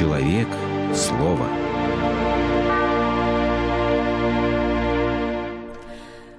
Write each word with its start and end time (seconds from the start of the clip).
Человек 0.00 0.48
Слово. 0.94 1.46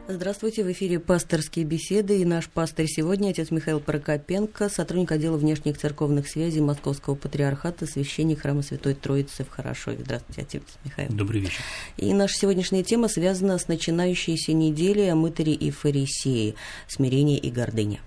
Здравствуйте, 0.08 0.64
в 0.64 0.72
эфире 0.72 1.00
пасторские 1.00 1.66
беседы, 1.66 2.20
и 2.20 2.26
наш 2.26 2.50
пастор 2.50 2.88
сегодня, 2.88 3.30
отец 3.30 3.52
Михаил 3.52 3.80
Прокопенко, 3.80 4.68
сотрудник 4.68 5.12
отдела 5.12 5.38
внешних 5.38 5.78
церковных 5.78 6.28
связей 6.28 6.60
Московского 6.60 7.14
патриархата, 7.14 7.86
священник 7.86 8.42
храма 8.42 8.64
Святой 8.64 8.96
Троицы 8.96 9.44
в 9.44 9.50
Хорошове. 9.52 10.00
Здравствуйте, 10.00 10.42
отец 10.42 10.64
Михаил. 10.84 11.12
Добрый 11.12 11.42
вечер. 11.42 11.62
И 11.98 12.12
наша 12.16 12.34
сегодняшняя 12.34 12.82
тема 12.82 13.10
связана 13.10 13.60
с 13.60 13.68
начинающейся 13.68 14.54
неделей 14.54 15.08
о 15.10 15.16
мытаре 15.16 15.54
и 15.54 15.70
фарисеи, 15.70 16.56
смирение 16.88 17.38
и 17.38 17.52
гордыня. 17.52 18.00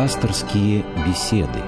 Пасторские 0.00 0.82
беседы. 1.06 1.60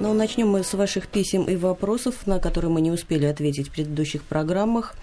Ну, 0.00 0.14
начнем 0.14 0.48
мы 0.48 0.64
с 0.64 0.72
ваших 0.72 1.08
писем 1.08 1.44
и 1.44 1.56
вопросов, 1.56 2.26
на 2.26 2.38
которые 2.38 2.70
мы 2.70 2.80
не 2.80 2.90
успели 2.90 3.26
ответить 3.26 3.68
в 3.68 3.72
предыдущих 3.72 4.22
программах. 4.22 4.94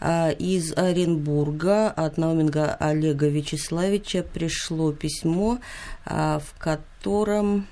А, 0.00 0.30
из 0.30 0.72
Оренбурга 0.78 1.88
от 1.88 2.16
Науменга 2.16 2.76
Олега 2.78 3.26
Вячеславича 3.26 4.22
пришло 4.22 4.92
письмо, 4.92 5.58
а, 6.06 6.38
в 6.38 6.56
котором 6.60 7.66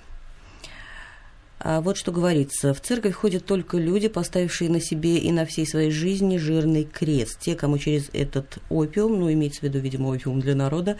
а 1.58 1.80
вот 1.80 1.96
что 1.96 2.12
говорится. 2.12 2.74
В 2.74 2.80
церковь 2.80 3.14
ходят 3.14 3.46
только 3.46 3.78
люди, 3.78 4.08
поставившие 4.08 4.68
на 4.68 4.80
себе 4.80 5.16
и 5.16 5.32
на 5.32 5.46
всей 5.46 5.66
своей 5.66 5.90
жизни 5.90 6.36
жирный 6.36 6.84
крест. 6.84 7.40
Те, 7.40 7.54
кому 7.54 7.78
через 7.78 8.10
этот 8.12 8.58
опиум, 8.68 9.18
ну, 9.18 9.32
имеется 9.32 9.60
в 9.60 9.62
виду, 9.62 9.78
видимо, 9.78 10.08
опиум 10.08 10.40
для 10.40 10.54
народа, 10.54 10.98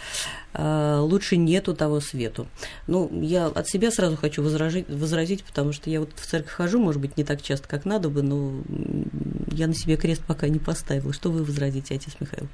а, 0.55 1.01
лучше 1.03 1.37
нету 1.37 1.75
того 1.75 2.01
свету. 2.01 2.47
Ну, 2.87 3.11
я 3.23 3.47
от 3.47 3.69
себя 3.69 3.91
сразу 3.91 4.17
хочу 4.17 4.43
возразить, 4.43 4.89
возразить, 4.89 5.45
потому 5.45 5.73
что 5.73 5.91
я 5.91 6.01
вот 6.01 6.11
в 6.17 6.27
церковь 6.27 6.53
хожу, 6.53 6.79
может 6.81 7.03
быть, 7.03 7.19
не 7.19 7.25
так 7.25 7.43
часто, 7.43 7.69
как 7.69 7.85
надо 7.85 8.09
бы, 8.09 8.23
но 8.23 8.63
я 9.53 9.67
на 9.67 9.75
себе 9.75 9.97
крест 9.97 10.23
пока 10.27 10.49
не 10.49 10.59
поставила. 10.59 11.13
Что 11.13 11.31
вы 11.31 11.45
возразите, 11.45 11.95
отец 11.95 12.17
Михаил? 12.19 12.49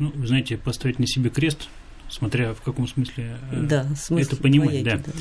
Ну, 0.00 0.10
вы 0.14 0.26
знаете, 0.26 0.56
поставить 0.56 0.98
на 0.98 1.06
себе 1.06 1.30
крест– 1.30 1.68
смотря 2.10 2.52
в 2.54 2.60
каком 2.60 2.86
смысле 2.86 3.38
э, 3.52 3.62
да, 3.62 3.86
это 4.10 4.36
понимать. 4.36 4.82
Да. 4.82 4.98
да. 4.98 5.12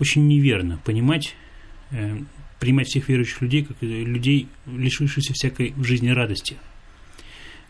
Очень 0.00 0.26
неверно 0.26 0.80
понимать, 0.84 1.34
э, 1.90 2.18
принимать 2.58 2.88
всех 2.88 3.08
верующих 3.08 3.40
людей 3.42 3.64
как 3.64 3.76
людей, 3.80 4.48
лишившихся 4.66 5.34
всякой 5.34 5.72
в 5.76 5.84
жизни 5.84 6.08
радости. 6.08 6.56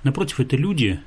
Напротив, 0.04 0.40
это 0.40 0.56
люди, 0.56 1.00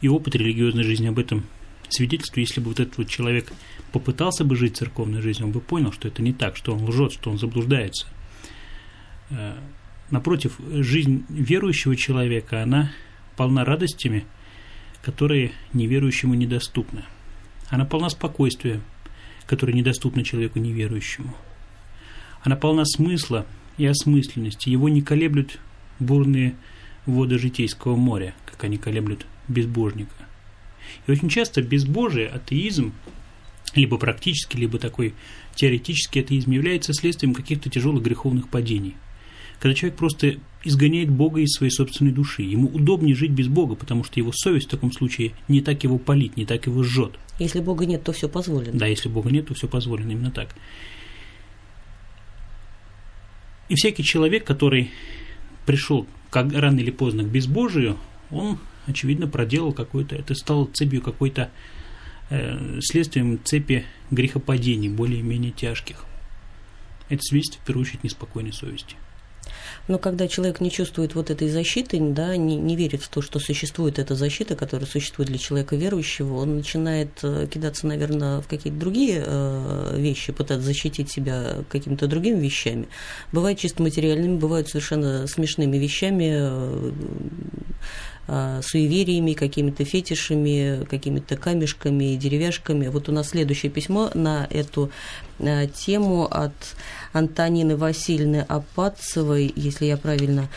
и 0.00 0.08
опыт 0.08 0.34
религиозной 0.34 0.82
жизни 0.82 1.06
об 1.06 1.18
этом 1.18 1.44
свидетельствует. 1.88 2.48
Если 2.48 2.60
бы 2.60 2.68
вот 2.68 2.80
этот 2.80 2.98
вот 2.98 3.08
человек 3.08 3.52
попытался 3.92 4.44
бы 4.44 4.56
жить 4.56 4.76
церковной 4.76 5.22
жизнью, 5.22 5.46
он 5.46 5.52
бы 5.52 5.60
понял, 5.60 5.92
что 5.92 6.08
это 6.08 6.20
не 6.20 6.32
так, 6.32 6.56
что 6.56 6.74
он 6.74 6.84
лжет, 6.84 7.12
что 7.12 7.30
он 7.30 7.38
заблуждается. 7.38 8.06
Э, 9.30 9.56
напротив, 10.10 10.58
жизнь 10.72 11.24
верующего 11.28 11.96
человека, 11.96 12.62
она 12.62 12.92
полна 13.36 13.64
радостями– 13.64 14.24
которые 15.04 15.52
неверующему 15.72 16.34
недоступны. 16.34 17.04
Она 17.68 17.84
полна 17.84 18.08
спокойствия, 18.08 18.80
которое 19.46 19.74
недоступно 19.74 20.24
человеку 20.24 20.58
неверующему. 20.58 21.34
Она 22.42 22.56
полна 22.56 22.84
смысла 22.84 23.46
и 23.76 23.86
осмысленности. 23.86 24.70
Его 24.70 24.88
не 24.88 25.02
колеблют 25.02 25.58
бурные 25.98 26.54
воды 27.06 27.38
житейского 27.38 27.96
моря, 27.96 28.34
как 28.46 28.64
они 28.64 28.78
колеблют 28.78 29.26
безбожника. 29.46 30.14
И 31.06 31.10
очень 31.10 31.28
часто 31.28 31.62
безбожие, 31.62 32.28
атеизм, 32.28 32.92
либо 33.74 33.98
практический, 33.98 34.58
либо 34.58 34.78
такой 34.78 35.14
теоретический 35.54 36.22
атеизм 36.22 36.50
является 36.50 36.94
следствием 36.94 37.34
каких-то 37.34 37.68
тяжелых 37.68 38.02
греховных 38.02 38.48
падений 38.48 38.94
когда 39.64 39.74
человек 39.74 39.98
просто 39.98 40.34
изгоняет 40.64 41.10
Бога 41.10 41.40
из 41.40 41.52
своей 41.52 41.70
собственной 41.70 42.12
души. 42.12 42.42
Ему 42.42 42.68
удобнее 42.68 43.14
жить 43.14 43.30
без 43.30 43.48
Бога, 43.48 43.74
потому 43.74 44.02
что 44.02 44.18
его 44.18 44.32
совесть 44.32 44.66
в 44.66 44.70
таком 44.70 44.92
случае 44.92 45.32
не 45.46 45.60
так 45.60 45.84
его 45.84 45.98
палит, 45.98 46.36
не 46.36 46.46
так 46.46 46.66
его 46.66 46.82
жжет. 46.82 47.18
Если 47.38 47.60
Бога 47.60 47.84
нет, 47.86 48.02
то 48.02 48.12
все 48.12 48.28
позволено. 48.28 48.78
Да, 48.78 48.86
если 48.86 49.08
Бога 49.08 49.30
нет, 49.30 49.46
то 49.48 49.54
все 49.54 49.68
позволено, 49.68 50.12
именно 50.12 50.30
так. 50.30 50.54
И 53.68 53.74
всякий 53.74 54.02
человек, 54.02 54.44
который 54.44 54.90
пришел 55.66 56.06
как 56.30 56.52
рано 56.52 56.80
или 56.80 56.90
поздно 56.90 57.22
к 57.24 57.28
безбожию, 57.28 57.96
он, 58.30 58.58
очевидно, 58.86 59.26
проделал 59.26 59.72
какой-то, 59.72 60.16
это 60.16 60.34
стало 60.34 60.66
цепью 60.72 61.02
какой-то, 61.02 61.50
э, 62.30 62.80
следствием 62.80 63.40
цепи 63.44 63.84
грехопадений, 64.10 64.88
более-менее 64.88 65.52
тяжких. 65.52 66.04
Это 67.08 67.22
свидетельство, 67.22 67.62
в 67.62 67.66
первую 67.66 67.82
очередь, 67.86 68.04
неспокойной 68.04 68.52
совести. 68.52 68.96
Но 69.88 69.98
когда 69.98 70.28
человек 70.28 70.60
не 70.60 70.70
чувствует 70.70 71.14
вот 71.14 71.30
этой 71.30 71.48
защиты, 71.48 71.98
да, 72.00 72.36
не, 72.36 72.56
не 72.56 72.76
верит 72.76 73.02
в 73.02 73.08
то, 73.08 73.20
что 73.20 73.38
существует 73.38 73.98
эта 73.98 74.14
защита, 74.14 74.56
которая 74.56 74.86
существует 74.86 75.28
для 75.28 75.38
человека 75.38 75.76
верующего, 75.76 76.36
он 76.36 76.56
начинает 76.56 77.10
э, 77.22 77.46
кидаться, 77.52 77.86
наверное, 77.86 78.40
в 78.40 78.48
какие-то 78.48 78.78
другие 78.78 79.22
э, 79.26 79.96
вещи, 79.96 80.32
пытаться 80.32 80.64
защитить 80.64 81.10
себя 81.10 81.58
какими-то 81.68 82.06
другими 82.06 82.40
вещами. 82.40 82.88
Бывает 83.32 83.58
чисто 83.58 83.82
материальными, 83.82 84.36
бывают 84.36 84.68
совершенно 84.68 85.26
смешными 85.26 85.76
вещами, 85.76 86.92
э, 88.26 88.60
суевериями, 88.62 89.34
какими-то 89.34 89.84
фетишами, 89.84 90.86
какими-то 90.86 91.36
камешками, 91.36 92.16
деревяшками. 92.16 92.88
Вот 92.88 93.10
у 93.10 93.12
нас 93.12 93.28
следующее 93.30 93.70
письмо 93.70 94.10
на 94.14 94.46
эту 94.50 94.90
тему 95.74 96.26
от 96.30 96.54
Антонины 97.14 97.76
Васильевны 97.76 98.44
Апатцевой, 98.48 99.52
если 99.54 99.86
я 99.86 99.96
правильно 99.96 100.48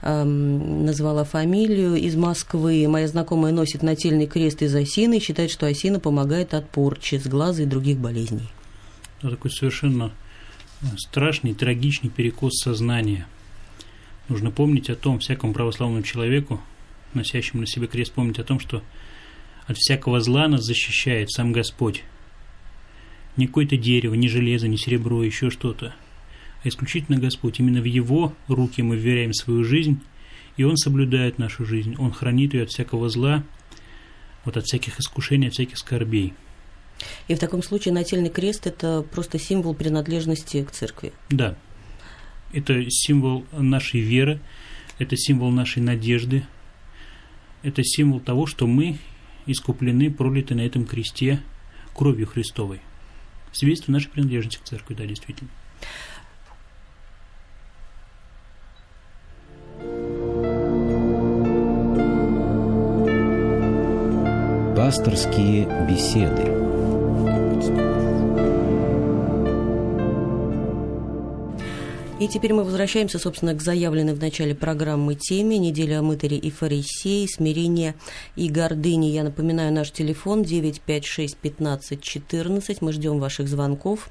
эм, 0.00 0.86
назвала 0.86 1.24
фамилию, 1.24 1.96
из 1.96 2.14
Москвы. 2.14 2.86
Моя 2.88 3.08
знакомая 3.08 3.52
носит 3.52 3.82
нательный 3.82 4.26
крест 4.26 4.62
из 4.62 4.74
осины 4.74 5.18
и 5.18 5.20
считает, 5.20 5.50
что 5.50 5.66
осина 5.66 5.98
помогает 5.98 6.54
от 6.54 6.70
порчи, 6.70 7.16
с 7.16 7.26
глаза 7.26 7.64
и 7.64 7.66
других 7.66 7.98
болезней. 7.98 8.48
Это 9.18 9.30
такой 9.32 9.50
совершенно 9.50 10.12
страшный, 10.96 11.52
трагичный 11.52 12.10
перекос 12.10 12.60
сознания. 12.62 13.26
Нужно 14.28 14.50
помнить 14.50 14.90
о 14.90 14.94
том, 14.94 15.18
всякому 15.18 15.52
православному 15.52 16.02
человеку, 16.02 16.60
носящему 17.12 17.62
на 17.62 17.66
себе 17.66 17.86
крест, 17.86 18.12
помнить 18.12 18.38
о 18.38 18.44
том, 18.44 18.60
что 18.60 18.82
от 19.66 19.76
всякого 19.76 20.20
зла 20.20 20.46
нас 20.46 20.62
защищает 20.62 21.30
сам 21.30 21.52
Господь. 21.52 22.04
Не 23.36 23.46
какое-то 23.46 23.76
дерево, 23.76 24.14
не 24.14 24.28
железо, 24.28 24.68
не 24.68 24.76
серебро, 24.76 25.24
еще 25.24 25.50
что-то, 25.50 25.94
а 26.64 26.68
исключительно 26.68 27.18
Господь. 27.18 27.60
Именно 27.60 27.80
в 27.80 27.84
Его 27.84 28.34
руки 28.48 28.82
мы 28.82 28.96
вверяем 28.96 29.32
свою 29.32 29.64
жизнь, 29.64 30.00
и 30.56 30.64
Он 30.64 30.76
соблюдает 30.76 31.38
нашу 31.38 31.64
жизнь. 31.64 31.94
Он 31.98 32.10
хранит 32.10 32.54
ее 32.54 32.64
от 32.64 32.70
всякого 32.70 33.08
зла, 33.08 33.44
вот 34.44 34.56
от 34.56 34.64
всяких 34.64 34.98
искушений, 34.98 35.48
от 35.48 35.54
всяких 35.54 35.78
скорбей. 35.78 36.32
И 37.28 37.34
в 37.34 37.38
таком 37.38 37.62
случае 37.62 37.92
нательный 37.92 38.30
крест– 38.30 38.66
это 38.66 39.02
просто 39.02 39.38
символ 39.38 39.74
принадлежности 39.74 40.64
к 40.64 40.70
церкви. 40.70 41.12
Да. 41.28 41.56
Это 42.52 42.84
символ 42.88 43.44
нашей 43.52 44.00
веры, 44.00 44.40
это 44.98 45.16
символ 45.16 45.50
нашей 45.50 45.82
надежды, 45.82 46.46
это 47.62 47.82
символ 47.82 48.20
того, 48.20 48.46
что 48.46 48.66
мы 48.66 48.98
искуплены, 49.46 50.10
пролиты 50.10 50.54
на 50.54 50.60
этом 50.60 50.86
кресте 50.86 51.42
кровью 51.94 52.26
Христовой. 52.26 52.80
Свидетельство 53.52 53.92
нашей 53.92 54.08
принадлежности 54.08 54.58
к 54.58 54.64
церкви, 54.64 54.94
да, 54.94 55.04
действительно. 55.04 55.50
Пасторские 64.84 65.64
беседы. 65.88 66.42
И 72.20 72.28
теперь 72.28 72.52
мы 72.52 72.64
возвращаемся, 72.64 73.18
собственно, 73.18 73.54
к 73.54 73.62
заявленной 73.62 74.12
в 74.12 74.20
начале 74.20 74.54
программы 74.54 75.14
теме 75.14 75.56
«Неделя 75.56 76.00
о 76.00 76.02
мытаре 76.02 76.36
и 76.36 76.50
фарисеи. 76.50 77.26
Смирение 77.26 77.94
и 78.36 78.50
гордыни». 78.50 79.06
Я 79.06 79.24
напоминаю, 79.24 79.72
наш 79.72 79.90
телефон 79.90 80.42
956 80.42 81.34
15 81.38 82.02
14. 82.02 82.82
Мы 82.82 82.92
ждем 82.92 83.20
ваших 83.20 83.48
звонков. 83.48 84.10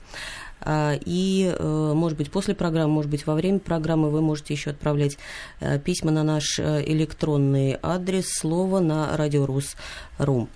А, 0.65 0.98
и, 1.06 1.54
э, 1.57 1.94
может 1.94 2.18
быть, 2.18 2.31
после 2.31 2.56
программы, 2.56 2.94
может 2.94 3.12
быть, 3.12 3.27
во 3.27 3.36
время 3.36 3.60
программы 3.60 4.10
вы 4.10 4.21
можете 4.21 4.54
еще 4.54 4.71
отправлять 4.71 5.18
э, 5.60 5.77
письма 5.80 6.12
на 6.12 6.24
наш 6.24 6.57
э, 6.60 6.83
электронный 6.86 7.77
адрес 7.81 8.30
слова 8.30 8.80
на 8.80 9.15
радиорус.ру. 9.18 10.48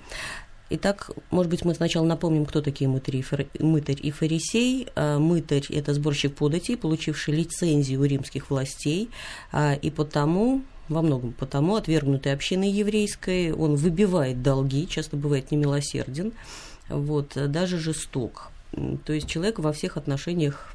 Итак, 0.69 1.12
может 1.30 1.50
быть, 1.50 1.63
мы 1.63 1.74
сначала 1.74 2.06
напомним, 2.06 2.45
кто 2.45 2.62
такие 2.62 2.89
мытарь 2.89 3.18
и, 3.18 3.63
мытарь 3.63 4.12
фарисей. 4.12 4.88
А, 4.95 5.18
мытарь– 5.18 5.65
это 5.69 5.94
сборщик 5.94 6.36
податей, 6.36 6.77
получивший 6.77 7.36
лицензию 7.36 8.01
у 8.01 8.06
римских 8.06 8.50
властей, 8.50 9.09
а, 9.51 9.74
и 9.74 9.89
потому 9.89 10.62
во 10.89 11.01
многом 11.01 11.33
потому, 11.33 11.75
отвергнутый 11.75 12.31
общиной 12.31 12.69
еврейской, 12.69 13.51
он 13.51 13.75
выбивает 13.75 14.42
долги, 14.42 14.88
часто 14.88 15.18
бывает 15.18 15.51
немилосерден, 15.51 16.31
вот, 16.88 17.33
даже 17.36 17.77
жесток. 17.77 18.51
То 19.06 19.13
есть 19.13 19.27
человек 19.27 19.59
во 19.59 19.74
всех 19.74 19.97
отношениях 19.97 20.74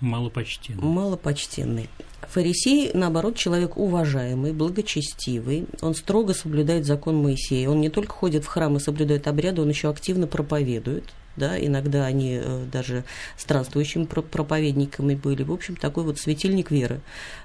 Малопочтенный. 0.00 0.82
Малопочтенный. 0.82 1.88
Фарисей, 2.22 2.90
наоборот, 2.94 3.36
человек 3.36 3.76
уважаемый, 3.76 4.52
благочестивый. 4.52 5.66
Он 5.80 5.94
строго 5.94 6.34
соблюдает 6.34 6.84
закон 6.84 7.16
Моисея. 7.16 7.68
Он 7.68 7.80
не 7.80 7.90
только 7.90 8.12
ходит 8.12 8.44
в 8.44 8.48
храм 8.48 8.76
и 8.76 8.80
соблюдает 8.80 9.26
обряды, 9.26 9.62
он 9.62 9.68
еще 9.68 9.88
активно 9.88 10.26
проповедует. 10.26 11.04
Да, 11.36 11.58
иногда 11.58 12.06
они 12.06 12.38
э, 12.40 12.64
даже 12.70 13.04
странствующими 13.36 14.04
проповедниками 14.04 15.16
были. 15.16 15.42
В 15.42 15.52
общем, 15.52 15.74
такой 15.74 16.04
вот 16.04 16.18
светильник 16.18 16.70
веры, 16.70 17.00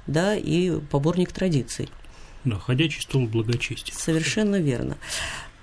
да, 0.05 0.35
и 0.35 0.79
поборник 0.91 1.31
традиций. 1.31 1.89
Да, 2.45 2.57
ходячий 2.57 3.01
стол 3.01 3.25
благочестия. 3.25 3.95
Совершенно 3.95 4.57
верно. 4.57 4.97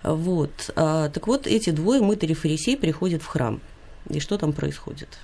Вот. 0.02 0.70
А, 0.74 1.08
так 1.08 1.28
вот, 1.28 1.46
эти 1.46 1.70
двое, 1.70 2.02
мытарь 2.02 2.32
и 2.32 2.34
фарисей, 2.34 2.76
приходят 2.76 3.22
в 3.22 3.26
храм. 3.26 3.60
И 4.10 4.20
что 4.20 4.38
там 4.38 4.52
происходит? 4.52 5.18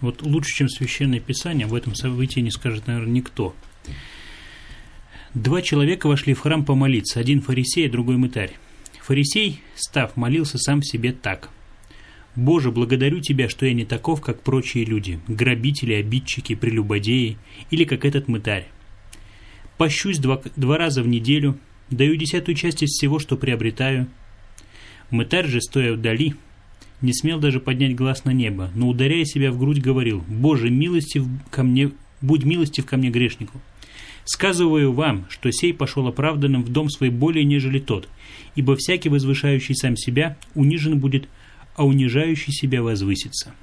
Вот 0.00 0.22
лучше, 0.22 0.54
чем 0.54 0.68
священное 0.68 1.20
писание, 1.20 1.66
об 1.66 1.74
этом 1.74 1.94
событии 1.94 2.40
не 2.40 2.50
скажет, 2.50 2.86
наверное, 2.86 3.12
никто. 3.12 3.54
Два 5.34 5.60
человека 5.62 6.06
вошли 6.06 6.34
в 6.34 6.40
храм 6.40 6.64
помолиться, 6.64 7.20
один 7.20 7.42
фарисей, 7.42 7.86
а 7.88 7.90
другой 7.90 8.16
мытарь. 8.16 8.52
Фарисей, 9.02 9.60
став, 9.74 10.16
молился 10.16 10.58
сам 10.58 10.82
себе 10.82 11.12
так. 11.12 11.50
«Боже, 12.36 12.70
благодарю 12.70 13.20
Тебя, 13.20 13.48
что 13.48 13.66
я 13.66 13.72
не 13.72 13.84
таков, 13.84 14.20
как 14.20 14.42
прочие 14.42 14.84
люди, 14.84 15.18
грабители, 15.26 15.94
обидчики, 15.94 16.54
прелюбодеи, 16.54 17.36
или 17.70 17.84
как 17.84 18.04
этот 18.04 18.28
мытарь. 18.28 18.68
Пощусь 19.76 20.18
два, 20.18 20.40
два 20.54 20.78
раза 20.78 21.02
в 21.02 21.08
неделю, 21.08 21.58
даю 21.90 22.14
десятую 22.14 22.54
часть 22.54 22.82
из 22.84 22.90
всего, 22.90 23.18
что 23.18 23.36
приобретаю. 23.36 24.06
Мытарь 25.10 25.48
же, 25.48 25.60
стоя 25.60 25.94
вдали, 25.94 26.36
не 27.00 27.12
смел 27.12 27.38
даже 27.38 27.60
поднять 27.60 27.94
глаз 27.94 28.24
на 28.24 28.30
небо, 28.30 28.70
но, 28.74 28.88
ударяя 28.88 29.24
себя 29.24 29.52
в 29.52 29.58
грудь, 29.58 29.80
говорил, 29.80 30.24
«Боже, 30.28 30.70
милостив 30.70 31.24
ко 31.50 31.62
мне, 31.62 31.92
будь 32.20 32.44
милостив 32.44 32.86
ко 32.86 32.96
мне 32.96 33.10
грешнику». 33.10 33.60
Сказываю 34.24 34.92
вам, 34.92 35.24
что 35.30 35.50
сей 35.50 35.72
пошел 35.72 36.06
оправданным 36.06 36.62
в 36.62 36.68
дом 36.68 36.90
свой 36.90 37.08
более, 37.08 37.44
нежели 37.44 37.78
тот, 37.78 38.08
ибо 38.56 38.76
всякий, 38.76 39.08
возвышающий 39.08 39.74
сам 39.74 39.96
себя, 39.96 40.36
унижен 40.54 40.98
будет, 40.98 41.28
а 41.76 41.86
унижающий 41.86 42.52
себя 42.52 42.82
возвысится. 42.82 43.54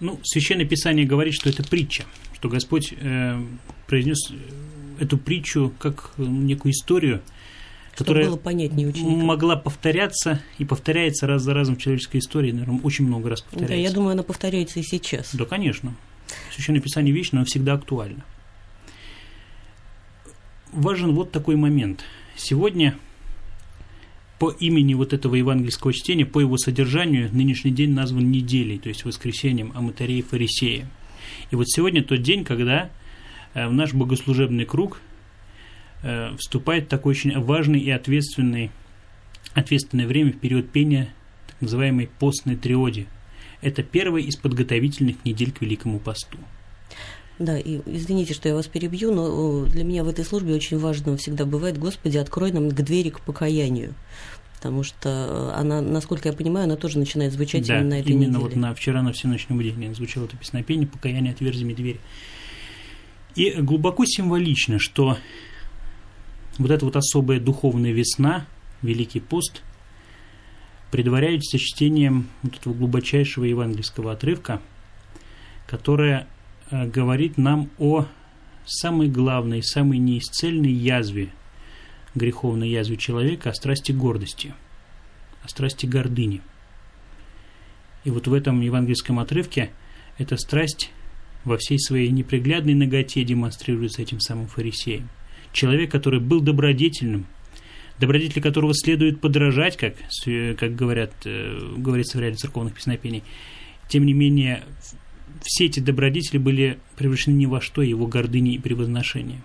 Ну, 0.00 0.20
Священное 0.22 0.66
Писание 0.66 1.06
говорит, 1.06 1.34
что 1.34 1.48
это 1.48 1.62
притча, 1.62 2.04
что 2.34 2.48
Господь 2.48 2.92
э, 2.92 3.42
произнес 3.86 4.32
эту 5.00 5.16
притчу 5.16 5.72
как 5.78 6.12
некую 6.18 6.72
историю– 6.72 7.22
которая 7.98 8.30
могла 9.00 9.56
повторяться 9.56 10.40
и 10.58 10.64
повторяется 10.64 11.26
раз 11.26 11.42
за 11.42 11.52
разом 11.52 11.74
в 11.74 11.78
человеческой 11.78 12.18
истории, 12.18 12.52
наверное, 12.52 12.80
очень 12.82 13.04
много 13.06 13.30
раз 13.30 13.40
повторяется. 13.40 13.74
Да, 13.74 13.80
я 13.80 13.90
думаю, 13.90 14.12
она 14.12 14.22
повторяется 14.22 14.78
и 14.78 14.82
сейчас. 14.84 15.34
Да, 15.34 15.44
конечно. 15.44 15.94
Священное 16.54 16.80
Писание 16.80 17.12
вечно, 17.12 17.40
но 17.40 17.44
всегда 17.44 17.74
актуально. 17.74 18.24
Важен 20.72 21.14
вот 21.14 21.32
такой 21.32 21.56
момент. 21.56 22.04
Сегодня 22.36 22.96
по 24.38 24.50
имени 24.50 24.94
вот 24.94 25.12
этого 25.12 25.34
евангельского 25.34 25.92
чтения, 25.92 26.24
по 26.24 26.40
его 26.40 26.56
содержанию, 26.56 27.28
нынешний 27.32 27.72
день 27.72 27.90
назван 27.90 28.30
неделей, 28.30 28.78
то 28.78 28.88
есть 28.88 29.04
воскресеньем 29.04 29.72
Аматарии 29.74 30.22
Фарисея. 30.22 30.88
И 31.50 31.56
вот 31.56 31.68
сегодня 31.68 32.04
тот 32.04 32.22
день, 32.22 32.44
когда 32.44 32.90
э, 33.54 33.66
в 33.66 33.72
наш 33.72 33.92
богослужебный 33.92 34.66
круг 34.66 35.00
Э, 36.02 36.34
вступает 36.36 36.88
такой 36.88 37.12
очень 37.12 37.38
важный 37.38 37.80
и 37.80 37.90
ответственный, 37.90 38.70
ответственное 39.54 40.06
время 40.06 40.32
в 40.32 40.38
период 40.38 40.70
пения 40.70 41.12
так 41.46 41.60
называемой 41.60 42.08
постной 42.18 42.56
триоди. 42.56 43.08
Это 43.62 43.82
первый 43.82 44.22
из 44.22 44.36
подготовительных 44.36 45.24
недель 45.24 45.50
к 45.50 45.60
Великому 45.60 45.98
посту. 45.98 46.38
Да, 47.40 47.58
и 47.58 47.80
извините, 47.86 48.34
что 48.34 48.48
я 48.48 48.54
вас 48.54 48.66
перебью, 48.66 49.12
но 49.12 49.64
для 49.64 49.84
меня 49.84 50.04
в 50.04 50.08
этой 50.08 50.24
службе 50.24 50.54
очень 50.54 50.78
важно 50.78 51.16
всегда 51.16 51.44
бывает, 51.44 51.78
Господи, 51.78 52.16
открой 52.16 52.52
нам 52.52 52.70
к 52.70 52.74
двери 52.74 53.10
к 53.10 53.20
покаянию. 53.20 53.94
Потому 54.56 54.82
что 54.82 55.52
э, 55.54 55.60
она, 55.60 55.80
насколько 55.80 56.28
я 56.28 56.34
понимаю, 56.34 56.64
она 56.64 56.76
тоже 56.76 56.98
начинает 56.98 57.32
звучать 57.32 57.66
да, 57.66 57.76
именно 57.76 57.90
на 57.90 58.00
этой 58.00 58.12
именно 58.12 58.26
неделе. 58.26 58.42
вот 58.42 58.56
на 58.56 58.74
вчера 58.74 59.02
на 59.02 59.12
всеночном 59.12 59.58
будильнике 59.58 59.94
звучало 59.94 60.24
это 60.24 60.36
песнопение 60.36 60.86
«Покаяние, 60.86 61.32
отверзи 61.32 61.64
мне 61.64 61.74
двери». 61.74 62.00
И 63.36 63.52
глубоко 63.52 64.04
символично, 64.04 64.80
что 64.80 65.16
вот 66.58 66.70
эта 66.70 66.84
вот 66.84 66.96
особая 66.96 67.40
духовная 67.40 67.92
весна, 67.92 68.46
Великий 68.82 69.20
пост, 69.20 69.62
предваряется 70.90 71.58
чтением 71.58 72.28
вот 72.42 72.56
этого 72.56 72.74
глубочайшего 72.74 73.44
евангельского 73.44 74.12
отрывка, 74.12 74.60
которое 75.66 76.26
э, 76.70 76.86
говорит 76.86 77.38
нам 77.38 77.70
о 77.78 78.06
самой 78.66 79.08
главной, 79.08 79.62
самой 79.62 79.98
неисцельной 79.98 80.72
язве, 80.72 81.30
греховной 82.14 82.68
язве 82.68 82.96
человека, 82.96 83.50
о 83.50 83.54
страсти 83.54 83.92
гордости, 83.92 84.54
о 85.44 85.48
страсти 85.48 85.86
гордыни. 85.86 86.40
И 88.04 88.10
вот 88.10 88.26
в 88.26 88.32
этом 88.32 88.60
евангельском 88.60 89.18
отрывке 89.18 89.70
эта 90.16 90.36
страсть 90.36 90.90
во 91.44 91.56
всей 91.58 91.78
своей 91.78 92.10
неприглядной 92.10 92.74
ноготе 92.74 93.22
демонстрируется 93.24 94.02
этим 94.02 94.20
самым 94.20 94.48
фарисеем 94.48 95.08
человек, 95.58 95.90
который 95.90 96.20
был 96.20 96.40
добродетельным, 96.40 97.26
добродетели 97.98 98.40
которого 98.40 98.72
следует 98.74 99.20
подражать, 99.20 99.76
как, 99.76 99.94
как 100.58 100.74
говорят, 100.76 101.10
э, 101.24 101.58
говорится 101.76 102.16
в 102.16 102.20
ряде 102.20 102.36
церковных 102.36 102.74
песнопений, 102.74 103.24
тем 103.88 104.06
не 104.06 104.12
менее, 104.12 104.62
все 105.42 105.66
эти 105.66 105.80
добродетели 105.80 106.38
были 106.38 106.78
превращены 106.96 107.34
ни 107.34 107.46
во 107.46 107.60
что 107.60 107.82
его 107.82 108.06
гордыней 108.06 108.54
и 108.54 108.58
превозношением. 108.58 109.42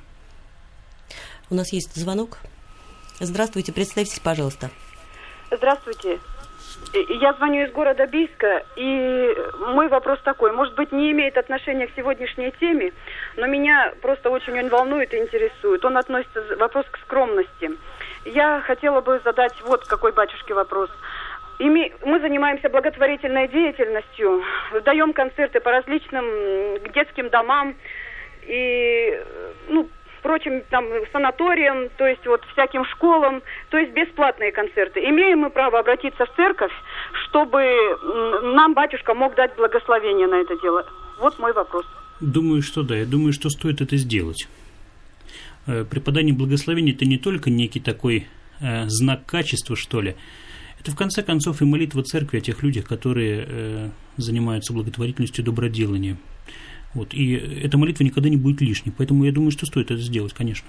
У 1.50 1.56
нас 1.56 1.74
есть 1.74 1.96
звонок. 1.96 2.38
Здравствуйте, 3.20 3.74
представьтесь, 3.74 4.20
пожалуйста. 4.20 4.70
Здравствуйте. 5.52 6.20
Я 7.22 7.34
звоню 7.34 7.66
из 7.66 7.72
города 7.72 8.06
Бийска, 8.06 8.64
и 8.76 9.30
мой 9.74 9.88
вопрос 9.88 10.20
такой, 10.24 10.52
может 10.52 10.76
быть, 10.76 10.92
не 10.92 11.12
имеет 11.12 11.38
отношения 11.38 11.88
к 11.88 11.96
сегодняшней 11.96 12.52
теме, 12.60 12.92
но 13.38 13.48
меня 13.48 13.94
просто 14.02 14.30
очень 14.30 14.60
он 14.60 14.70
волнует 14.70 15.14
и 15.14 15.18
интересует. 15.18 15.84
Он 15.86 15.98
относится, 15.98 16.44
вопрос 16.58 16.86
к 16.92 16.98
скромности. 17.00 17.72
Я 18.26 18.62
хотела 18.62 19.02
бы 19.02 19.20
задать 19.24 19.54
вот 19.62 19.86
какой 19.86 20.12
батюшке 20.12 20.54
вопрос. 20.54 20.90
Мы 21.60 22.20
занимаемся 22.20 22.70
благотворительной 22.70 23.48
деятельностью, 23.48 24.44
даем 24.84 25.14
концерты 25.14 25.60
по 25.60 25.72
различным 25.72 26.26
детским 26.94 27.30
домам, 27.30 27.76
и 28.42 29.22
ну, 29.70 29.88
прочим 30.24 30.62
там 30.70 30.88
санаториям, 31.12 31.90
то 31.98 32.08
есть 32.08 32.26
вот 32.26 32.44
всяким 32.54 32.86
школам, 32.86 33.44
то 33.70 33.78
есть 33.78 33.92
бесплатные 33.94 34.52
концерты. 34.52 35.00
Имеем 35.08 35.40
мы 35.40 35.50
право 35.52 35.80
обратиться 35.80 36.26
в 36.26 36.36
церковь, 36.36 36.74
чтобы 37.26 37.64
нам 38.42 38.74
батюшка 38.74 39.14
мог 39.14 39.36
дать 39.36 39.56
благословение 39.56 40.28
на 40.28 40.42
это 40.42 40.60
дело? 40.60 40.86
Вот 41.20 41.38
мой 41.40 41.54
вопрос. 41.54 41.86
Думаю, 42.24 42.62
что 42.62 42.84
да. 42.84 42.98
Я 42.98 43.06
думаю, 43.06 43.34
что 43.34 43.50
стоит 43.50 43.82
это 43.82 43.98
сделать. 43.98 44.48
Э, 45.66 45.84
преподание 45.84 46.34
благословения– 46.34 46.94
это 46.96 47.06
не 47.06 47.18
только 47.18 47.50
некий 47.50 47.82
такой 47.82 48.28
э, 48.62 48.88
знак 48.88 49.26
качества, 49.26 49.76
что 49.76 50.00
ли. 50.00 50.16
Это, 50.80 50.92
в 50.92 50.96
конце 50.96 51.22
концов, 51.22 51.62
и 51.62 51.66
молитва 51.66 52.02
церкви 52.04 52.38
о 52.38 52.42
тех 52.42 52.64
людях, 52.64 52.86
которые 52.86 53.46
э, 53.46 53.90
занимаются 54.16 54.72
благотворительностью, 54.72 55.44
доброделанием. 55.44 56.18
Вот, 56.94 57.14
и 57.14 57.34
эта 57.34 57.78
молитва 57.78 58.04
никогда 58.06 58.30
не 58.30 58.38
будет 58.38 58.62
лишней. 58.62 58.94
Поэтому 58.98 59.26
я 59.26 59.32
думаю, 59.34 59.52
что 59.52 59.66
стоит 59.66 59.92
это 59.92 60.02
сделать, 60.02 60.34
конечно. 60.34 60.68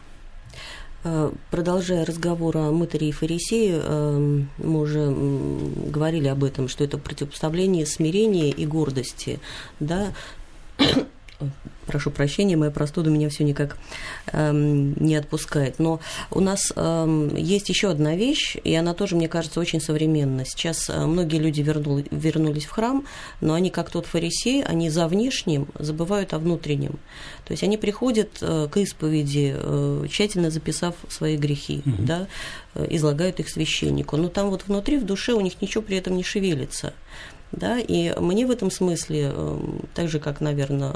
Продолжая 1.51 2.07
разговор 2.07 2.57
о 2.57 2.73
мытаре 2.73 3.11
и 3.11 3.13
фарисее, 3.13 3.81
э, 3.81 4.43
мы 4.59 4.81
уже 4.81 5.15
говорили 5.91 6.29
об 6.29 6.43
этом, 6.43 6.67
что 6.67 6.83
это 6.83 6.99
противопоставление 6.99 7.87
смирения 7.87 8.51
и 8.51 8.67
гордости. 8.67 9.39
Да? 9.79 10.15
Прошу 11.87 12.11
прощения, 12.11 12.57
моя 12.57 12.71
простуда 12.71 13.11
меня 13.11 13.29
все 13.29 13.45
никак 13.45 13.77
эм, 14.33 14.95
не 14.95 15.17
отпускает. 15.17 15.79
Но 15.79 16.01
у 16.31 16.41
нас 16.41 16.73
эм, 16.75 17.35
есть 17.37 17.69
еще 17.69 17.91
одна 17.91 18.17
вещь, 18.17 18.57
и 18.63 18.75
она 18.75 18.95
тоже, 18.95 19.17
мне 19.17 19.29
кажется, 19.29 19.61
очень 19.61 19.81
современна. 19.81 20.45
Сейчас 20.45 20.89
э, 20.89 21.07
многие 21.07 21.39
люди 21.39 21.61
вернул, 21.61 22.03
вернулись 22.11 22.65
в 22.65 22.71
храм, 22.71 23.05
но 23.41 23.55
они, 23.55 23.71
как 23.71 23.91
тот 23.91 24.07
фарисей, 24.07 24.63
они 24.63 24.91
за 24.91 25.07
внешним 25.09 25.69
забывают 25.79 26.33
о 26.33 26.39
внутреннем. 26.39 26.99
То 27.45 27.53
есть 27.53 27.63
они 27.63 27.77
приходят 27.77 28.39
э, 28.41 28.69
к 28.71 28.77
исповеди, 28.79 29.55
э, 29.57 30.07
тщательно 30.11 30.51
записав 30.51 30.95
свои 31.09 31.37
грехи, 31.37 31.83
угу. 31.85 31.97
да, 31.99 32.27
э, 32.75 32.87
излагают 32.91 33.41
их 33.41 33.49
священнику. 33.49 34.17
Но 34.17 34.29
там 34.29 34.51
вот 34.51 34.65
внутри, 34.67 34.99
в 34.99 35.05
душе 35.05 35.33
у 35.33 35.41
них 35.41 35.61
ничего 35.61 35.83
при 35.83 35.99
этом 35.99 36.17
не 36.17 36.23
шевелится. 36.23 36.95
Да, 37.57 37.79
и 37.79 38.13
мне 38.19 38.47
в 38.47 38.51
этом 38.51 38.71
смысле, 38.71 39.31
э, 39.33 39.59
так 39.95 40.09
же, 40.09 40.19
как, 40.19 40.41
наверное, 40.41 40.95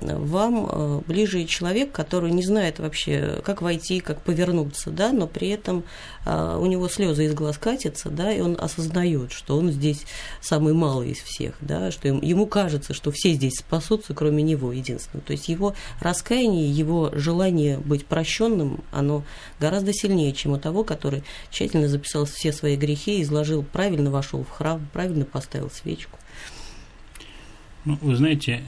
вам 0.00 0.68
э, 0.70 1.00
ближе 1.06 1.44
человек, 1.44 1.92
который 1.92 2.30
не 2.30 2.42
знает 2.42 2.78
вообще, 2.78 3.40
как 3.44 3.62
войти, 3.62 4.00
как 4.00 4.22
повернуться, 4.22 4.90
да, 4.90 5.12
но 5.12 5.26
при 5.26 5.48
этом 5.48 5.84
э, 6.24 6.58
у 6.60 6.66
него 6.66 6.88
слезы 6.88 7.26
из 7.26 7.34
глаз 7.34 7.58
катятся, 7.58 8.10
да, 8.10 8.32
и 8.32 8.40
он 8.40 8.56
осознает, 8.58 9.32
что 9.32 9.58
он 9.58 9.70
здесь 9.70 10.04
самый 10.40 10.72
малый 10.72 11.10
из 11.10 11.18
всех, 11.18 11.54
да, 11.60 11.90
что 11.90 12.08
ему 12.08 12.46
кажется, 12.46 12.94
что 12.94 13.10
все 13.10 13.32
здесь 13.32 13.58
спасутся, 13.58 14.14
кроме 14.14 14.42
него 14.42 14.72
единственного. 14.72 15.26
То 15.26 15.32
есть 15.32 15.48
его 15.48 15.74
раскаяние, 16.00 16.70
его 16.70 17.10
желание 17.14 17.78
быть 17.78 18.06
прощенным, 18.06 18.84
оно 18.92 19.24
гораздо 19.60 19.92
сильнее, 19.92 20.32
чем 20.32 20.52
у 20.52 20.58
того, 20.58 20.84
который 20.84 21.24
тщательно 21.50 21.88
записал 21.88 22.24
все 22.24 22.52
свои 22.52 22.76
грехи, 22.76 23.22
изложил, 23.22 23.62
правильно 23.64 24.10
вошел 24.10 24.44
в 24.44 24.50
храм, 24.50 24.86
правильно 24.92 25.24
поставил 25.24 25.70
свечку. 25.70 26.18
Ну, 27.84 27.96
вы 28.02 28.16
знаете, 28.16 28.62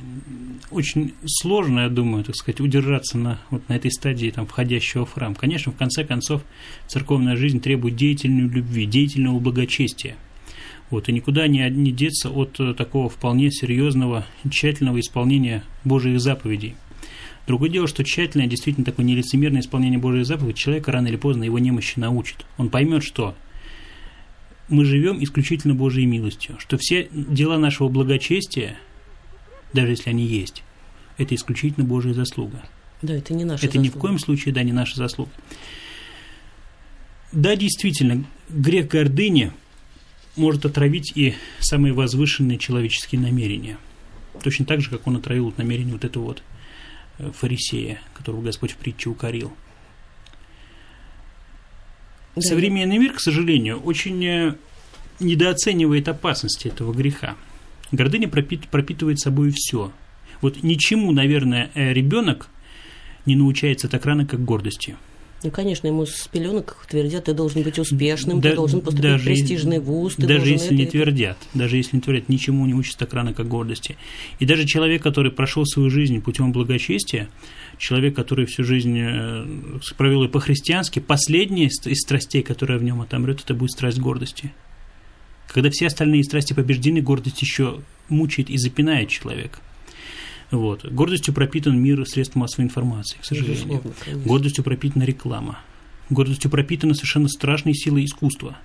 очень 0.70 1.14
сложно, 1.26 1.80
я 1.80 1.88
думаю, 1.88 2.24
так 2.24 2.36
сказать, 2.36 2.60
удержаться 2.60 3.18
на, 3.18 3.40
вот 3.50 3.68
на 3.68 3.74
этой 3.74 3.90
стадии 3.90 4.30
там, 4.30 4.46
входящего 4.46 5.04
в 5.04 5.12
храм. 5.12 5.34
Конечно, 5.34 5.72
в 5.72 5.76
конце 5.76 6.04
концов, 6.04 6.42
церковная 6.86 7.36
жизнь 7.36 7.60
требует 7.60 7.96
деятельной 7.96 8.48
любви, 8.48 8.86
деятельного 8.86 9.40
благочестия. 9.40 10.16
Вот, 10.90 11.08
и 11.08 11.12
никуда 11.12 11.46
не, 11.48 11.68
не 11.70 11.92
деться 11.92 12.30
от 12.30 12.58
э, 12.58 12.74
такого 12.74 13.08
вполне 13.08 13.50
серьезного, 13.50 14.26
тщательного 14.48 14.98
исполнения 14.98 15.62
Божьих 15.84 16.20
заповедей. 16.20 16.74
Другое 17.46 17.70
дело, 17.70 17.86
что 17.86 18.04
тщательное, 18.04 18.46
действительно 18.46 18.84
такое 18.84 19.06
нелицемерное 19.06 19.60
исполнение 19.60 19.98
Божьих 19.98 20.26
заповедей 20.26 20.58
человека 20.58 20.92
рано 20.92 21.08
или 21.08 21.16
поздно 21.16 21.44
его 21.44 21.58
немощи 21.58 21.98
научит. 21.98 22.44
Он 22.58 22.70
поймет, 22.70 23.04
что 23.04 23.34
мы 24.68 24.84
живем 24.84 25.22
исключительно 25.22 25.74
Божьей 25.74 26.06
милостью, 26.06 26.56
что 26.58 26.76
все 26.78 27.08
дела 27.12 27.58
нашего 27.58 27.88
благочестия– 27.88 28.76
даже 29.72 29.92
если 29.92 30.10
они 30.10 30.24
есть, 30.24 30.62
это 31.18 31.34
исключительно 31.34 31.84
Божья 31.84 32.12
заслуга. 32.12 32.62
Да, 33.02 33.14
это 33.14 33.32
не 33.34 33.44
наша 33.44 33.64
Это 33.66 33.78
заслуга. 33.78 33.86
ни 33.86 33.90
в 33.90 34.00
коем 34.00 34.18
случае, 34.18 34.54
да, 34.54 34.62
не 34.62 34.72
наша 34.72 34.96
заслуга. 34.96 35.30
Да, 37.32 37.54
действительно, 37.56 38.24
грех 38.48 38.88
гордыни 38.88 39.52
может 40.36 40.64
отравить 40.64 41.12
и 41.14 41.34
самые 41.60 41.92
возвышенные 41.92 42.58
человеческие 42.58 43.20
намерения. 43.20 43.78
Точно 44.42 44.64
так 44.64 44.80
же, 44.80 44.90
как 44.90 45.06
он 45.06 45.16
отравил 45.16 45.52
намерение 45.56 45.92
вот 45.92 46.04
этого 46.04 46.24
вот 46.24 46.42
э, 47.18 47.30
фарисея, 47.32 48.00
которого 48.14 48.42
Господь 48.42 48.72
в 48.72 48.76
притче 48.76 49.10
укорил. 49.10 49.52
Да. 52.34 52.42
Современный 52.42 52.98
мир, 52.98 53.12
к 53.12 53.20
сожалению, 53.20 53.80
очень 53.80 54.24
э, 54.24 54.54
недооценивает 55.20 56.08
опасности 56.08 56.68
этого 56.68 56.92
греха. 56.92 57.36
Гордыня 57.92 58.28
пропит, 58.28 58.68
пропитывает 58.68 59.18
собой 59.18 59.52
все. 59.54 59.92
Вот 60.40 60.62
ничему, 60.62 61.12
наверное, 61.12 61.70
э, 61.74 61.92
ребенок 61.92 62.48
не 63.26 63.36
научается 63.36 63.88
так 63.88 64.04
рано, 64.06 64.26
как 64.26 64.44
гордости. 64.44 64.96
Ну, 65.42 65.50
конечно, 65.50 65.86
ему 65.86 66.04
с 66.04 66.28
пеленок 66.28 66.84
твердят, 66.88 67.24
ты 67.24 67.32
должен 67.32 67.62
быть 67.62 67.78
успешным, 67.78 68.40
да, 68.40 68.50
ты 68.50 68.56
должен 68.56 68.80
поступить 68.82 69.02
даже, 69.02 69.22
в 69.22 69.24
престижный 69.24 69.78
вуз. 69.78 70.16
Ты 70.16 70.26
даже 70.26 70.50
если 70.50 70.66
это, 70.66 70.74
не 70.74 70.86
твердят, 70.86 71.38
даже 71.54 71.78
если 71.78 71.96
не 71.96 72.02
твердят, 72.02 72.28
ничему 72.28 72.66
не 72.66 72.74
учатся 72.74 72.98
так 72.98 73.14
рано, 73.14 73.32
как 73.32 73.48
гордости. 73.48 73.96
И 74.38 74.44
даже 74.44 74.66
человек, 74.66 75.02
который 75.02 75.32
прошел 75.32 75.64
свою 75.64 75.88
жизнь 75.88 76.20
путем 76.20 76.52
благочестия, 76.52 77.30
человек, 77.78 78.14
который 78.14 78.44
всю 78.44 78.64
жизнь 78.64 78.98
э, 78.98 79.46
провел 79.96 80.24
и 80.24 80.28
по-христиански, 80.28 80.98
последняя 80.98 81.68
из 81.68 82.00
страстей, 82.00 82.42
которая 82.42 82.78
в 82.78 82.84
нем 82.84 83.00
отомрет, 83.00 83.40
это 83.42 83.54
будет 83.54 83.70
страсть 83.70 83.98
гордости. 83.98 84.52
Когда 85.52 85.70
все 85.70 85.86
остальные 85.86 86.24
страсти 86.24 86.52
побеждены, 86.52 87.00
гордость 87.00 87.42
еще 87.42 87.80
мучает 88.08 88.50
и 88.50 88.56
запинает 88.56 89.08
человека. 89.08 89.58
Вот. 90.50 90.84
Гордостью 90.84 91.34
пропитан 91.34 91.80
мир 91.80 92.06
средств 92.06 92.36
массовой 92.36 92.66
информации, 92.66 93.18
к 93.20 93.24
сожалению. 93.24 93.82
Гордостью 94.24 94.64
пропитана 94.64 95.04
реклама. 95.04 95.60
Гордостью 96.08 96.50
пропитана 96.50 96.94
совершенно 96.94 97.28
страшной 97.28 97.74
силой 97.74 98.04
искусства. 98.04 98.56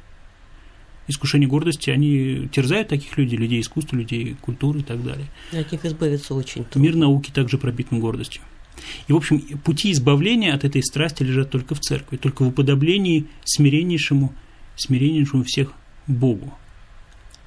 Искушение 1.08 1.48
гордости, 1.48 1.92
они 1.92 2.50
терзают 2.52 2.88
таких 2.88 3.16
людей, 3.18 3.38
людей 3.38 3.62
искусства, 3.62 3.98
людей 3.98 4.36
культуры 4.42 4.80
и 4.80 4.84
так 4.84 5.04
далее. 5.04 5.28
От 5.52 5.72
них 5.72 5.86
избавиться 5.86 6.34
очень 6.34 6.64
трудно. 6.66 6.80
Мир 6.80 6.96
науки 6.96 7.30
также 7.30 7.60
пропитан 7.60 8.00
гордостью. 8.00 8.42
И, 9.08 9.14
в 9.14 9.16
общем, 9.16 9.40
пути 9.60 9.92
избавления 9.92 10.54
от 10.54 10.64
этой 10.66 10.84
страсти 10.84 11.22
лежат 11.22 11.52
только 11.52 11.76
в 11.76 11.80
церкви, 11.80 12.18
только 12.18 12.44
в 12.44 12.48
уподоблении 12.48 13.28
смиреннейшему, 13.44 14.34
смиреннейшему 14.76 15.44
всех 15.44 15.74
Богу. 16.08 16.54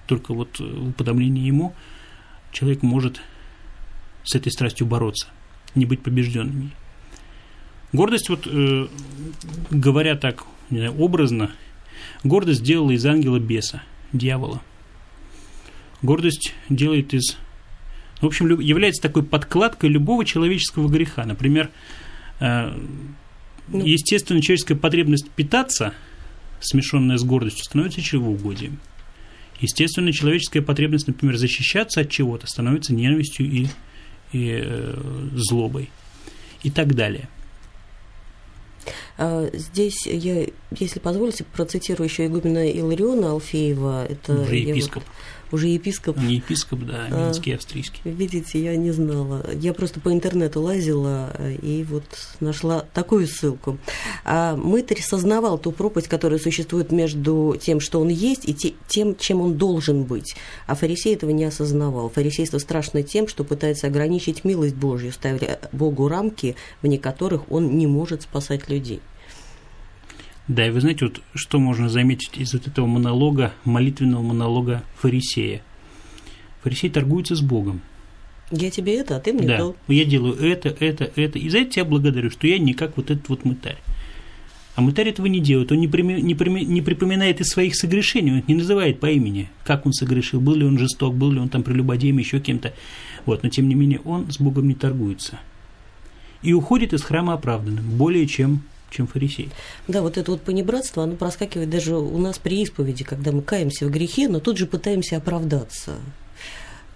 Только 0.09 0.33
вот 0.33 0.59
в 0.59 0.88
уподоблении 0.88 1.47
ему 1.47 1.75
человек 2.50 2.83
может 2.83 3.21
с 4.25 4.35
этой 4.35 4.50
страстью 4.50 4.87
бороться, 4.87 5.29
не 5.75 5.85
быть 5.85 6.03
побежденным. 6.03 6.73
Гордость, 7.93 8.31
вот 8.31 8.47
э, 8.47 8.88
говоря 9.71 10.17
так 10.17 10.45
знаю, 10.71 10.95
образно, 10.99 11.50
гордость 12.25 12.62
делала 12.62 12.91
из 12.91 13.05
ангела 13.05 13.38
беса, 13.38 13.83
дьявола. 14.12 14.62
Гордость 16.00 16.55
делает 16.71 17.12
из... 17.12 17.37
В 18.23 18.27
общем, 18.27 18.59
является 18.61 19.03
такой 19.03 19.23
подкладкой 19.23 19.91
любого 19.91 20.25
человеческого 20.25 20.88
греха. 20.88 21.25
Например, 21.27 21.71
э, 22.41 22.79
ну, 23.69 23.85
естественно, 23.85 24.41
человеческая 24.41 24.77
потребность 24.77 25.31
питаться, 25.31 25.93
смешанная 26.61 27.19
с 27.19 27.25
гордостью, 27.25 27.65
становится 27.65 28.00
чревоугодием. 28.00 28.79
Естественно, 29.61 30.12
человеческая 30.12 30.62
потребность, 30.62 31.07
например, 31.07 31.37
защищаться 31.37 32.00
от 32.00 32.11
чего-то 32.11 32.47
становится 32.47 32.95
ненавистью 32.95 33.47
и, 33.47 33.67
и 34.33 34.61
э, 34.62 34.95
злобой 35.35 35.91
и 36.62 36.71
так 36.71 36.95
далее. 36.95 37.29
А, 39.17 39.50
здесь 39.53 40.07
я, 40.07 40.47
если 40.79 41.00
позволите, 41.00 41.45
процитирую 41.45 42.09
еще 42.09 42.27
игумена 42.27 42.71
Илариона 42.71 43.33
Алфеева. 43.33 44.07
Это 44.07 44.43
Уже 44.43 44.57
епископ. 44.57 45.03
Я 45.03 45.09
вот 45.09 45.19
уже 45.52 45.69
епископ. 45.69 46.17
Не 46.19 46.37
епископ, 46.37 46.81
да, 46.81 47.07
а 47.11 47.26
минский, 47.26 47.52
австрийский. 47.52 48.00
Видите, 48.05 48.62
я 48.62 48.76
не 48.76 48.90
знала. 48.93 49.45
Я 49.55 49.73
просто 49.73 50.00
по 50.00 50.12
интернету 50.12 50.61
лазила 50.61 51.33
и 51.62 51.85
вот 51.88 52.05
нашла 52.40 52.85
такую 52.95 53.26
ссылку. 53.26 53.78
А 54.25 54.57
мытарь 54.57 55.00
сознавал 55.00 55.59
ту 55.59 55.73
пропасть, 55.73 56.09
которая 56.09 56.38
существует 56.38 56.93
между 56.93 57.57
тем, 57.61 57.81
что 57.81 58.00
он 58.00 58.09
есть, 58.09 58.49
и 58.49 58.75
тем, 58.88 59.17
чем 59.17 59.40
он 59.40 59.55
должен 59.55 60.05
быть. 60.05 60.35
А 60.67 60.75
фарисей 60.75 61.14
этого 61.14 61.31
не 61.31 61.45
осознавал. 61.45 62.09
Фарисейство 62.11 62.59
страшно 62.59 63.02
тем, 63.02 63.28
что 63.28 63.45
пытается 63.45 63.87
ограничить 63.87 64.45
милость 64.45 64.75
Божью, 64.75 65.12
ставя 65.12 65.59
Богу 65.73 66.09
рамки, 66.09 66.57
вне 66.83 66.99
которых 66.99 67.50
он 67.50 67.76
не 67.76 67.87
может 67.87 68.23
спасать 68.23 68.69
людей. 68.69 69.00
Да, 70.49 70.67
и 70.67 70.71
вы 70.71 70.81
знаете, 70.81 71.05
вот 71.07 71.21
что 71.35 71.59
можно 71.59 71.90
заметить 71.90 72.38
из 72.38 72.55
вот 72.55 72.67
этого 72.67 72.87
монолога, 72.87 73.52
молитвенного 73.64 74.23
монолога 74.23 74.83
фарисея. 74.97 75.62
Фарисей 76.62 76.88
торгуется 76.88 77.37
с 77.37 77.43
Богом. 77.43 77.83
Я 78.50 78.71
тебе 78.71 78.97
это, 78.97 79.17
а 79.17 79.21
ты 79.21 79.35
мне 79.35 79.47
да. 79.47 79.59
то. 79.59 79.76
Я 79.88 80.07
делаю 80.07 80.35
это, 80.40 80.71
это, 80.81 81.11
это. 81.17 81.38
И 81.38 81.50
за 81.50 81.59
это 81.59 81.73
тебя 81.73 81.85
благодарю, 81.85 82.31
что 82.31 82.47
я 82.47 82.59
не 82.59 82.73
как 82.73 82.97
вот 82.97 83.11
этот 83.11 83.28
вот 83.28 83.45
мытарь. 83.45 83.76
А 84.75 84.81
мытарь 84.81 85.09
этого 85.09 85.26
не 85.26 85.40
делает, 85.40 85.73
он 85.73 85.81
не, 85.81 85.88
при, 85.88 86.02
не, 86.02 86.37
при, 86.37 86.50
не 86.50 86.81
припоминает 86.81 87.40
из 87.40 87.49
своих 87.49 87.75
согрешений, 87.75 88.31
он 88.31 88.38
их 88.38 88.49
не 88.49 88.55
называет 88.55 89.00
по 89.00 89.11
имени, 89.11 89.50
как 89.64 89.87
он 89.87 89.93
согрешил, 89.93 90.40
был 90.40 90.55
ли 90.55 90.64
он 90.64 90.78
жесток, 90.78 91.17
был 91.17 91.33
ли 91.33 91.40
он 91.40 91.49
там 91.49 91.64
прелюбодеем, 91.64 92.17
еще 92.19 92.38
кем-то. 92.38 92.73
Вот, 93.26 93.43
но 93.43 93.49
тем 93.49 93.69
не 93.69 93.75
менее 93.75 93.99
он 94.05 94.31
с 94.31 94.38
Богом 94.38 94.69
не 94.69 94.75
торгуется. 94.75 95.40
И 96.43 96.52
уходит 96.52 96.93
из 96.93 97.02
храма 97.02 97.33
оправданным, 97.33 97.85
более 97.85 98.28
чем 98.28 98.62
чем 98.90 99.07
фарисей. 99.07 99.50
Да, 99.87 100.02
вот 100.02 100.18
это 100.18 100.30
вот 100.30 100.42
понебратство, 100.42 101.02
оно 101.02 101.16
проскакивает 101.16 101.71
даже 101.71 101.97
у 101.97 102.18
нас 102.18 102.38
при 102.38 102.62
исповеди, 102.62 103.04
когда 103.04 103.33
мы 103.33 103.42
каемся 103.42 103.87
в 103.87 103.90
грехе, 103.90 104.28
но 104.28 104.40
тут 104.40 104.59
же 104.59 104.66
пытаемся 104.66 105.16
оправдаться. 105.16 105.97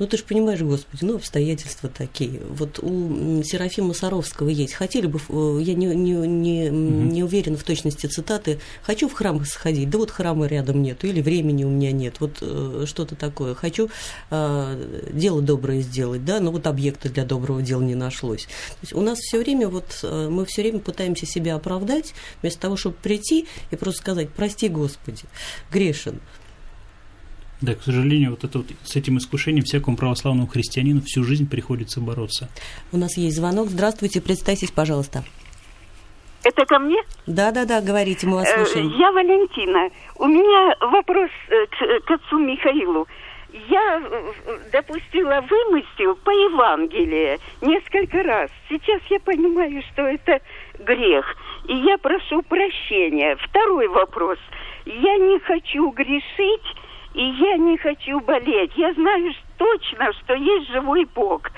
Ну, 0.03 0.09
ты 0.09 0.17
же 0.17 0.25
понимаешь, 0.25 0.61
Господи, 0.61 1.05
ну, 1.05 1.15
обстоятельства 1.15 1.89
такие. 1.89 2.41
Вот 2.49 2.81
у 2.81 3.41
Серафима 3.45 3.95
Саровского 3.95 4.49
есть. 4.49 4.75
Хотели 4.75 5.07
бы, 5.07 5.21
э, 5.29 5.59
я 5.63 5.75
не, 5.75 5.87
не, 5.95 6.11
не, 6.27 6.69
не 6.71 7.23
уверена 7.23 7.57
в 7.57 7.63
точности 7.63 8.09
цитаты, 8.09 8.59
хочу 8.83 9.09
в 9.09 9.13
храм 9.13 9.45
сходить, 9.45 9.89
да 9.91 9.99
вот 9.99 10.11
храма 10.11 10.47
рядом 10.47 10.83
нет, 10.83 11.05
или 11.05 11.21
времени 11.21 11.63
у 11.63 11.69
меня 11.69 11.93
нет, 11.93 12.17
вот 12.19 12.39
э, 12.41 12.85
что-то 12.85 13.15
такое. 13.15 13.55
Хочу 13.55 13.91
э, 14.33 15.09
дело 15.13 15.41
доброе 15.41 15.83
сделать, 15.83 16.25
да, 16.25 16.41
но 16.41 16.51
вот 16.51 16.67
объекта 16.67 17.09
для 17.09 17.25
доброго 17.25 17.63
дела 17.63 17.83
не 17.83 17.95
нашлось. 17.95 18.47
То 18.47 18.79
есть 18.81 18.95
у 18.95 19.03
нас 19.03 19.21
все 19.21 19.39
время 19.39 19.69
вот, 19.69 20.01
э, 20.03 20.29
мы 20.29 20.47
все 20.47 20.63
время 20.63 20.81
пытаемся 20.81 21.27
себя 21.27 21.55
оправдать, 21.55 22.13
вместо 22.41 22.59
того, 22.59 22.77
чтобы 22.77 22.97
прийти 23.01 23.47
и 23.71 23.77
просто 23.77 24.01
сказать, 24.01 24.31
прости, 24.31 24.69
Господи, 24.69 25.23
грешен, 25.71 26.19
да, 27.63 27.75
к 27.75 27.83
сожалению, 27.83 28.31
вот 28.31 28.45
это 28.45 28.59
вот 28.59 28.67
с 28.83 28.97
этим 28.97 29.19
искушением 29.19 29.65
всякому 29.65 29.97
православному 29.97 30.49
христианину 30.49 31.01
всю 31.01 31.23
жизнь 31.25 31.49
приходится 31.49 32.01
бороться. 32.01 32.49
У 32.91 32.97
нас 32.97 33.17
есть 33.17 33.37
звонок. 33.37 33.69
Здравствуйте, 33.69 34.21
представьтесь, 34.21 34.71
пожалуйста. 34.71 35.25
Это 36.45 36.67
ко 36.67 36.79
мне? 36.81 37.01
Да, 37.27 37.53
да, 37.53 37.65
да, 37.65 37.81
говорите, 37.81 38.27
мы 38.27 38.35
вас 38.35 38.49
э, 38.49 38.57
слушаем. 38.57 38.89
Я 38.99 39.13
Валентина. 39.13 39.91
У 40.17 40.27
меня 40.27 40.75
вопрос 40.81 41.31
э, 41.49 41.67
к, 41.67 42.05
к 42.05 42.11
отцу 42.11 42.39
Михаилу. 42.39 43.07
я 43.69 44.03
э, 44.03 44.59
допустила 44.73 45.41
вымысел 45.49 46.17
по 46.25 46.31
Евангелию 46.31 47.39
несколько 47.61 48.25
раз. 48.25 48.51
Сейчас 48.69 49.01
я 49.09 49.21
понимаю, 49.21 49.83
что 49.93 50.03
это 50.03 50.41
грех. 50.81 51.25
И 51.69 51.77
я 51.77 51.97
прошу 51.99 52.43
прощения. 52.43 53.37
Второй 53.37 53.87
вопрос. 53.87 54.39
Я 54.85 55.17
не 55.19 55.39
хочу 55.39 55.91
грешить, 55.91 56.67
и 57.15 57.23
я 57.23 57.57
не 57.57 57.77
хочу 57.77 58.21
болеть. 58.21 58.73
Я 58.77 58.93
знаю 58.95 59.33
точно, 59.59 60.13
что 60.15 60.35
есть 60.35 60.71
живой 60.71 61.05
Бог. 61.15 61.51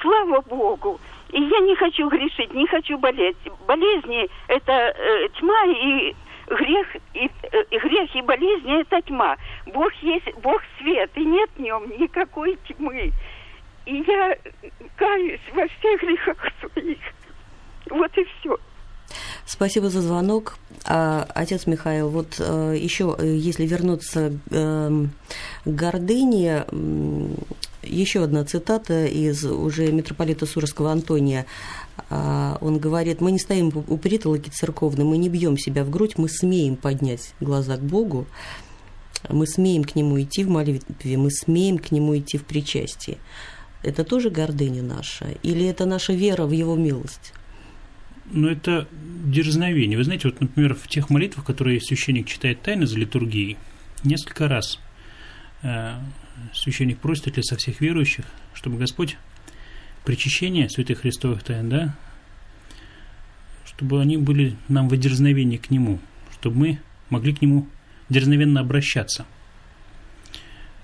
Слава 0.00 0.40
Богу. 0.42 1.00
И 1.30 1.40
я 1.40 1.60
не 1.60 1.76
хочу 1.76 2.08
грешить, 2.08 2.52
не 2.54 2.66
хочу 2.66 2.98
болеть. 2.98 3.36
Болезни– 3.66 4.28
это 4.48 4.72
э, 4.72 5.28
тьма 5.38 5.64
и 5.66 6.16
грех 6.46 6.96
и, 7.14 7.30
э, 7.42 7.78
грех 7.78 8.16
и 8.16 8.22
болезни– 8.22 8.80
это 8.80 9.02
тьма. 9.02 9.36
Бог 9.66 9.92
есть, 10.00 10.32
Бог 10.42 10.62
свет, 10.78 11.10
и 11.14 11.24
нет 11.24 11.50
в 11.54 11.60
нем 11.60 11.84
никакой 11.98 12.56
тьмы. 12.66 13.12
И 13.84 14.04
я 14.06 14.36
каюсь 14.96 15.40
во 15.52 15.66
всех 15.68 16.00
грехах 16.00 16.48
своих. 16.60 16.98
Вот 17.90 18.16
и 18.16 18.24
все. 18.24 18.58
Спасибо 19.46 19.90
за 19.90 20.02
звонок. 20.02 20.58
А, 20.84 21.26
отец 21.34 21.66
Михаил, 21.66 22.08
вот 22.08 22.36
а, 22.38 22.72
еще, 22.72 23.16
э, 23.18 23.36
если 23.36 23.66
вернуться 23.66 24.32
а, 24.50 25.06
к 25.64 25.68
гордыне, 25.68 26.64
еще 27.82 28.24
одна 28.24 28.44
цитата 28.44 29.06
из 29.06 29.44
уже 29.44 29.90
митрополита 29.92 30.46
Сурского 30.46 30.92
Антония. 30.92 31.46
А, 32.10 32.58
он 32.60 32.78
говорит, 32.78 33.20
мы 33.20 33.32
не 33.32 33.38
стоим 33.38 33.72
у 33.86 33.96
притолоки 33.96 34.50
церковной, 34.50 35.04
мы 35.04 35.18
не 35.18 35.28
бьем 35.28 35.58
себя 35.58 35.84
в 35.84 35.90
грудь, 35.90 36.16
мы 36.16 36.28
смеем 36.28 36.76
поднять 36.76 37.32
глаза 37.40 37.76
к 37.76 37.82
Богу, 37.82 38.26
мы 39.28 39.46
смеем 39.46 39.84
к 39.84 39.94
Нему 39.94 40.20
идти 40.20 40.44
в 40.44 40.50
молитве, 40.50 41.16
мы 41.16 41.30
смеем 41.30 41.78
к 41.78 41.90
Нему 41.90 42.16
идти 42.16 42.38
в 42.38 42.44
причастии. 42.44 43.18
Это 43.82 44.04
тоже 44.04 44.30
гордыня 44.30 44.82
наша? 44.82 45.26
Или 45.42 45.66
это 45.66 45.86
наша 45.86 46.12
вера 46.12 46.46
в 46.46 46.50
Его 46.50 46.76
милость? 46.76 47.32
Ну, 48.30 48.48
это 48.48 48.86
дерзновение. 49.24 49.96
Вы 49.96 50.04
знаете, 50.04 50.28
вот, 50.28 50.40
например, 50.40 50.74
в 50.74 50.86
тех 50.88 51.10
молитвах, 51.10 51.44
которые 51.44 51.80
священник 51.80 52.26
читает 52.26 52.62
тайно 52.62 52.86
за 52.86 52.98
литургией, 52.98 53.56
несколько 54.04 54.48
раз 54.48 54.78
э, 55.62 55.94
священник 56.52 56.98
просит 56.98 57.32
для 57.32 57.42
со 57.42 57.56
всех 57.56 57.80
верующих, 57.80 58.26
чтобы 58.54 58.78
Господь 58.78 59.16
причащение 60.04 60.68
святых 60.68 61.00
христовых 61.00 61.42
тайн, 61.42 61.68
да, 61.68 61.96
чтобы 63.66 64.00
они 64.00 64.16
были 64.16 64.56
нам 64.68 64.88
в 64.88 64.96
дерзновении 64.96 65.56
к 65.56 65.70
Нему, 65.70 65.98
чтобы 66.32 66.56
мы 66.56 66.78
могли 67.10 67.34
к 67.34 67.42
Нему 67.42 67.66
дерзновенно 68.08 68.60
обращаться. 68.60 69.26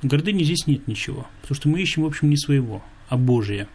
В 0.03 0.07
гордыне 0.07 0.45
здесь 0.45 0.67
нет 0.67 0.87
ничего, 0.87 1.27
потому 1.41 1.57
что 1.57 1.69
мы 1.69 1.81
ищем, 1.81 2.03
в 2.03 2.07
общем, 2.07 2.29
не 2.29 2.37
своего, 2.37 2.85
а 3.09 3.17
Божие. 3.17 3.69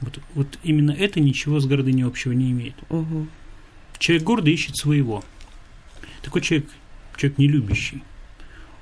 Вот, 0.00 0.20
вот 0.34 0.58
именно 0.62 0.92
это 0.92 1.20
ничего 1.20 1.60
с 1.60 1.66
гордыней 1.66 2.04
общего 2.04 2.32
не 2.32 2.50
имеет. 2.50 2.74
Угу. 2.88 3.26
Человек 3.98 4.24
гордый 4.24 4.54
ищет 4.54 4.76
своего. 4.76 5.24
Такой 6.22 6.40
человек, 6.42 6.68
человек 7.16 7.38
не 7.38 7.48
любящий 7.48 8.02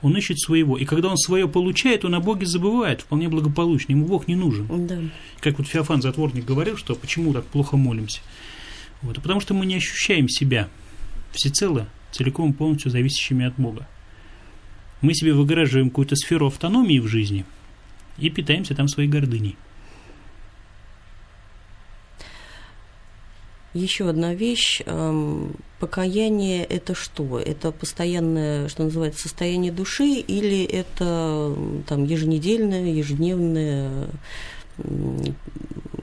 он 0.02 0.16
ищет 0.16 0.38
своего. 0.38 0.76
И 0.76 0.84
когда 0.84 1.08
он 1.08 1.16
свое 1.16 1.48
получает, 1.48 2.04
он 2.04 2.14
о 2.14 2.20
Боге 2.20 2.46
забывает 2.46 3.00
вполне 3.00 3.28
благополучно. 3.28 3.92
Ему 3.92 4.06
Бог 4.06 4.28
не 4.28 4.36
нужен. 4.36 4.86
Да. 4.86 5.00
Как 5.40 5.58
вот 5.58 5.66
Феофан 5.66 6.02
Затворник 6.02 6.44
говорил, 6.44 6.76
что 6.76 6.94
почему 6.94 7.32
так 7.32 7.44
плохо 7.44 7.76
молимся. 7.76 8.20
Вот, 9.02 9.18
а 9.18 9.20
потому 9.20 9.40
что 9.40 9.54
мы 9.54 9.66
не 9.66 9.76
ощущаем 9.76 10.28
себя 10.28 10.68
всецело, 11.32 11.88
целиком 12.12 12.52
полностью 12.52 12.90
зависящими 12.90 13.44
от 13.44 13.54
Бога. 13.56 13.86
Мы 15.02 15.14
себе 15.14 15.34
выгораживаем 15.34 15.90
какую-то 15.90 16.16
сферу 16.16 16.46
автономии 16.46 16.98
в 16.98 17.06
жизни 17.06 17.44
и 18.18 18.30
питаемся 18.30 18.74
там 18.74 18.88
своей 18.88 19.08
гордыней. 19.08 19.56
Еще 23.76 24.08
одна 24.08 24.32
вещь. 24.32 24.80
Эм, 24.86 25.54
покаяние– 25.80 26.64
это 26.64 26.94
что? 26.94 27.38
Это 27.38 27.72
постоянное, 27.72 28.68
что 28.68 28.84
называется, 28.84 29.20
состояние 29.20 29.70
души 29.70 30.14
или 30.26 30.64
это 30.64 31.54
там, 31.86 32.04
еженедельное, 32.04 32.86
ежедневное, 32.86 34.08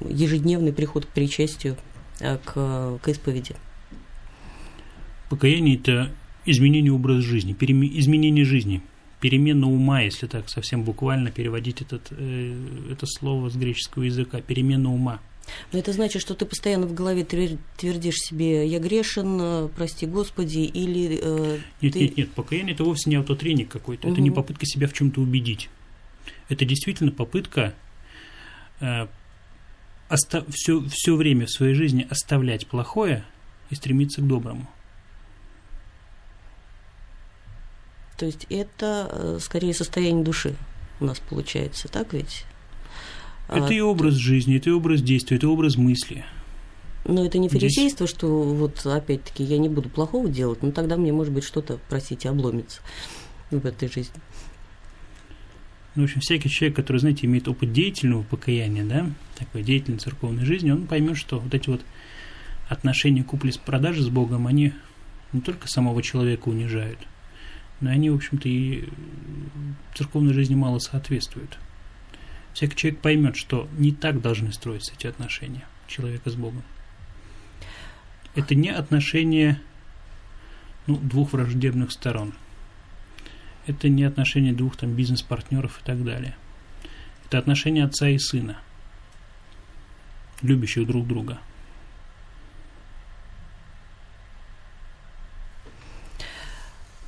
ежедневный 0.07 0.71
приход 0.71 1.07
к 1.07 1.09
причастию, 1.09 1.75
э, 2.19 2.37
к, 2.45 2.99
к 3.01 3.07
исповеди? 3.07 3.55
Покаяние– 5.31 5.77
это 5.83 6.11
изменение 6.45 6.91
образа 6.91 7.21
жизни, 7.21 7.53
переме, 7.53 7.89
изменение 7.97 8.45
жизни, 8.45 8.83
перемена 9.19 9.67
ума, 9.67 10.01
если 10.01 10.27
так 10.27 10.47
совсем 10.47 10.83
буквально 10.83 11.31
переводить 11.31 11.81
этот, 11.81 12.09
э, 12.11 12.55
это 12.91 13.07
слово 13.07 13.49
с 13.49 13.55
греческого 13.55 14.03
языка, 14.03 14.41
перемена 14.41 14.93
ума– 14.93 15.21
но 15.71 15.79
это 15.79 15.93
значит, 15.93 16.21
что 16.21 16.35
ты 16.35 16.45
постоянно 16.45 16.87
в 16.87 16.93
голове 16.93 17.23
твердишь 17.23 18.17
себе 18.17 18.67
«я 18.67 18.79
грешен, 18.79 19.37
э, 19.41 19.69
прости 19.75 20.05
Господи» 20.05 20.59
или 20.59 21.19
э, 21.21 21.59
Нет, 21.81 21.93
ты... 21.93 21.99
нет, 21.99 22.17
нет, 22.17 22.31
покаяние– 22.31 22.73
это 22.75 22.83
вовсе 22.83 23.09
не 23.09 23.15
автотренинг 23.17 23.69
какой-то, 23.69 24.07
угу. 24.07 24.13
это 24.13 24.21
не 24.21 24.31
попытка 24.31 24.65
себя 24.65 24.87
в 24.87 24.93
чем 24.93 25.11
то 25.11 25.21
убедить. 25.21 25.69
Это 26.49 26.65
действительно 26.65 27.11
попытка 27.11 27.73
э, 28.79 29.07
оста- 30.09 30.45
все, 30.49 30.83
все 30.89 31.15
время 31.15 31.45
в 31.45 31.51
своей 31.51 31.73
жизни 31.73 32.07
оставлять 32.09 32.67
плохое 32.67 33.23
и 33.69 33.75
стремиться 33.75 34.21
к 34.21 34.27
доброму. 34.27 34.67
То 38.17 38.25
есть 38.25 38.45
это 38.49 39.09
э, 39.11 39.39
скорее 39.41 39.73
состояние 39.73 40.23
души 40.23 40.55
у 40.99 41.05
нас 41.05 41.19
получается, 41.19 41.87
так 41.87 42.13
ведь? 42.13 42.45
Это 43.53 43.67
а, 43.67 43.73
и 43.73 43.79
образ 43.79 44.15
жизни, 44.15 44.57
это 44.57 44.69
и 44.69 44.73
образ 44.73 45.01
действия, 45.01 45.37
это 45.37 45.47
образ 45.47 45.77
мысли. 45.77 46.25
Но 47.05 47.25
это 47.25 47.37
не 47.37 47.49
фарисейство, 47.49 48.07
Здесь... 48.07 48.17
что 48.17 48.43
вот 48.43 48.85
опять-таки 48.85 49.43
я 49.43 49.57
не 49.57 49.69
буду 49.69 49.89
плохого 49.89 50.27
делать, 50.29 50.63
но 50.63 50.71
тогда 50.71 50.97
мне, 50.97 51.11
может 51.11 51.33
быть, 51.33 51.43
что-то, 51.43 51.79
простите, 51.89 52.29
обломится 52.29 52.81
в 53.51 53.65
этой 53.65 53.89
жизни. 53.89 54.15
Ну, 55.95 56.03
в 56.03 56.05
общем, 56.05 56.21
всякий 56.21 56.49
человек, 56.49 56.75
который, 56.75 56.97
знаете, 56.97 57.27
имеет 57.27 57.47
опыт 57.47 57.71
деятельного 57.71 58.23
покаяния, 58.23 58.83
да, 58.83 59.07
такой 59.37 59.61
деятельной 59.61 59.99
церковной 59.99 60.45
жизни, 60.45 60.71
он 60.71 60.87
поймет, 60.87 61.17
что 61.17 61.39
вот 61.39 61.53
эти 61.53 61.69
вот 61.69 61.81
отношения 62.67 63.23
купли-продажи 63.23 64.01
с 64.01 64.09
Богом, 64.09 64.47
они 64.47 64.73
не 65.33 65.41
только 65.41 65.67
самого 65.67 66.01
человека 66.01 66.49
унижают, 66.49 66.99
но 67.81 67.91
они, 67.91 68.09
в 68.09 68.15
общем-то, 68.15 68.49
и 68.49 68.85
церковной 69.95 70.33
жизни 70.33 70.55
мало 70.55 70.79
соответствуют 70.79 71.59
всякий 72.53 72.75
человек 72.75 72.99
поймет, 73.01 73.35
что 73.35 73.67
не 73.77 73.91
так 73.91 74.21
должны 74.21 74.51
строиться 74.53 74.93
эти 74.93 75.07
отношения 75.07 75.65
человека 75.87 76.29
с 76.29 76.35
Богом. 76.35 76.63
Это 78.35 78.55
не 78.55 78.69
отношения 78.69 79.61
ну, 80.87 80.97
двух 80.97 81.33
враждебных 81.33 81.91
сторон. 81.91 82.33
Это 83.67 83.89
не 83.89 84.03
отношения 84.03 84.53
двух 84.53 84.75
там 84.75 84.93
бизнес-партнеров 84.93 85.79
и 85.81 85.85
так 85.85 86.03
далее. 86.03 86.35
Это 87.25 87.37
отношения 87.37 87.85
отца 87.85 88.09
и 88.09 88.17
сына, 88.17 88.59
любящих 90.41 90.85
друг 90.85 91.07
друга. 91.07 91.39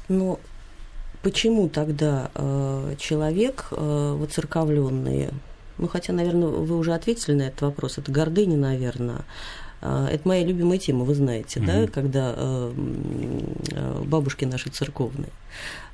Но 0.08 0.39
почему 1.26 1.70
тогда 1.70 2.30
э, 2.36 2.96
человек 3.00 3.70
э, 3.72 4.16
воцерковленный, 4.20 5.30
ну 5.80 5.88
хотя, 5.88 6.14
наверное, 6.14 6.50
вы 6.50 6.78
уже 6.78 6.94
ответили 6.94 7.34
на 7.34 7.42
этот 7.48 7.64
вопрос, 7.64 7.98
это 7.98 8.12
гордыня, 8.12 8.58
наверное, 8.58 9.26
э, 9.82 10.10
это 10.12 10.28
моя 10.28 10.46
любимая 10.46 10.78
тема, 10.78 11.04
вы 11.04 11.16
знаете, 11.16 11.60
mm 11.60 11.66
да, 11.66 11.88
когда 11.92 12.36
э, 12.38 12.74
э, 13.72 14.04
бабушки 14.06 14.46
наши 14.46 14.70
церковные. 14.70 15.32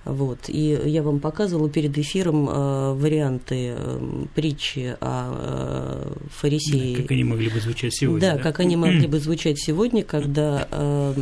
Вот. 0.04 0.50
И 0.50 0.78
я 0.86 1.02
вам 1.02 1.22
показывала 1.22 1.70
перед 1.70 1.98
эфиром 1.98 2.50
э, 2.50 2.94
варианты 2.94 3.76
э, 3.78 4.26
притчи 4.36 4.98
о 5.00 6.10
э, 6.10 6.14
фарисее. 6.30 6.98
Да, 6.98 7.04
как 7.04 7.12
они 7.12 7.24
могли 7.24 7.50
бы 7.50 7.62
звучать 7.62 7.96
сегодня. 7.96 8.20
Да, 8.20 8.36
да? 8.36 8.44
как 8.44 8.60
они 8.60 8.76
могли 8.76 9.08
бы 9.14 9.20
звучать 9.20 9.62
сегодня, 9.62 10.04
когда 10.04 10.68
э, 10.70 11.14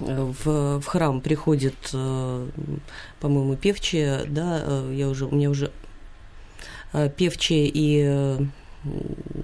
в, 0.00 0.80
в 0.80 0.86
храм 0.86 1.20
приходит, 1.20 1.74
э, 1.92 2.48
по-моему, 3.20 3.56
певчая, 3.56 4.24
да, 4.26 4.62
э, 4.62 4.94
я 4.96 5.08
уже, 5.08 5.26
у 5.26 5.34
меня 5.34 5.50
уже 5.50 5.70
э, 6.92 7.10
певчая 7.10 7.70
и 7.72 8.38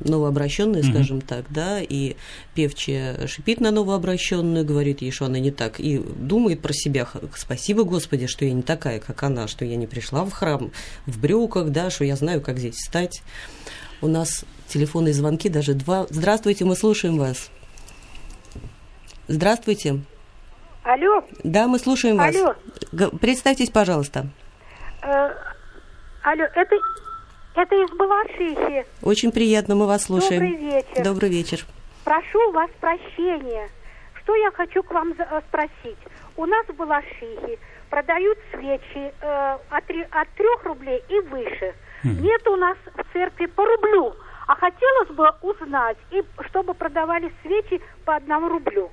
новообращенная, 0.04 0.82
скажем 0.82 1.18
mm-hmm. 1.18 1.26
так, 1.26 1.46
да, 1.50 1.80
и 1.80 2.16
певчая 2.54 3.26
шипит 3.26 3.60
на 3.60 3.70
новообращенную, 3.70 4.64
говорит 4.64 5.02
ей, 5.02 5.10
что 5.10 5.26
она 5.26 5.38
не 5.38 5.50
так, 5.50 5.80
и 5.80 5.98
думает 5.98 6.60
про 6.60 6.72
себя, 6.72 7.08
спасибо 7.36 7.82
Господи, 7.84 8.26
что 8.26 8.44
я 8.44 8.52
не 8.52 8.62
такая, 8.62 9.00
как 9.00 9.22
она, 9.22 9.48
что 9.48 9.64
я 9.64 9.76
не 9.76 9.86
пришла 9.86 10.24
в 10.24 10.30
храм 10.30 10.70
в 11.06 11.20
брюках, 11.20 11.70
да, 11.70 11.90
что 11.90 12.04
я 12.04 12.14
знаю, 12.16 12.40
как 12.40 12.58
здесь 12.58 12.76
встать. 12.76 13.22
У 14.00 14.08
нас 14.08 14.44
телефонные 14.68 15.14
звонки 15.14 15.48
даже 15.48 15.74
два. 15.74 16.06
Здравствуйте, 16.10 16.64
мы 16.64 16.76
слушаем 16.76 17.18
вас. 17.18 17.50
Здравствуйте. 19.28 20.02
Алло. 20.84 21.22
Да, 21.44 21.66
мы 21.68 21.78
слушаем 21.78 22.16
вас. 22.16 22.34
Алло. 22.34 22.54
Представьтесь, 23.20 23.70
пожалуйста. 23.70 24.26
Э, 25.02 25.30
Алло, 26.22 26.44
это, 26.54 26.76
это 27.54 27.74
из 27.74 27.90
Балашихи. 27.96 28.84
Очень 29.02 29.32
приятно, 29.32 29.74
мы 29.76 29.86
вас 29.86 30.04
слушаем. 30.04 30.40
Добрый 30.42 30.56
вечер. 30.56 31.04
Добрый 31.04 31.30
вечер. 31.30 31.58
Прошу 32.04 32.52
вас 32.52 32.70
прощения. 32.80 33.68
Что 34.22 34.34
я 34.34 34.50
хочу 34.52 34.82
к 34.82 34.90
вам 34.90 35.14
за- 35.16 35.24
э, 35.30 35.40
спросить? 35.48 35.98
У 36.36 36.46
нас 36.46 36.66
в 36.66 36.74
Балашихе 36.74 37.58
продают 37.90 38.38
свечи 38.52 39.12
э, 39.20 39.58
от, 39.70 39.84
от 40.10 40.28
3 40.36 40.46
рублей 40.64 41.02
и 41.08 41.20
выше. 41.28 41.74
Нет 42.04 42.44
у 42.48 42.56
нас 42.56 42.76
в 42.96 43.12
церкви 43.12 43.46
по 43.46 43.64
рублю. 43.64 44.14
А 44.48 44.56
хотелось 44.56 45.10
бы 45.10 45.30
узнать, 45.42 45.96
и 46.10 46.20
чтобы 46.48 46.74
продавали 46.74 47.32
свечи 47.42 47.80
по 48.04 48.16
одному 48.16 48.48
рублю. 48.48 48.90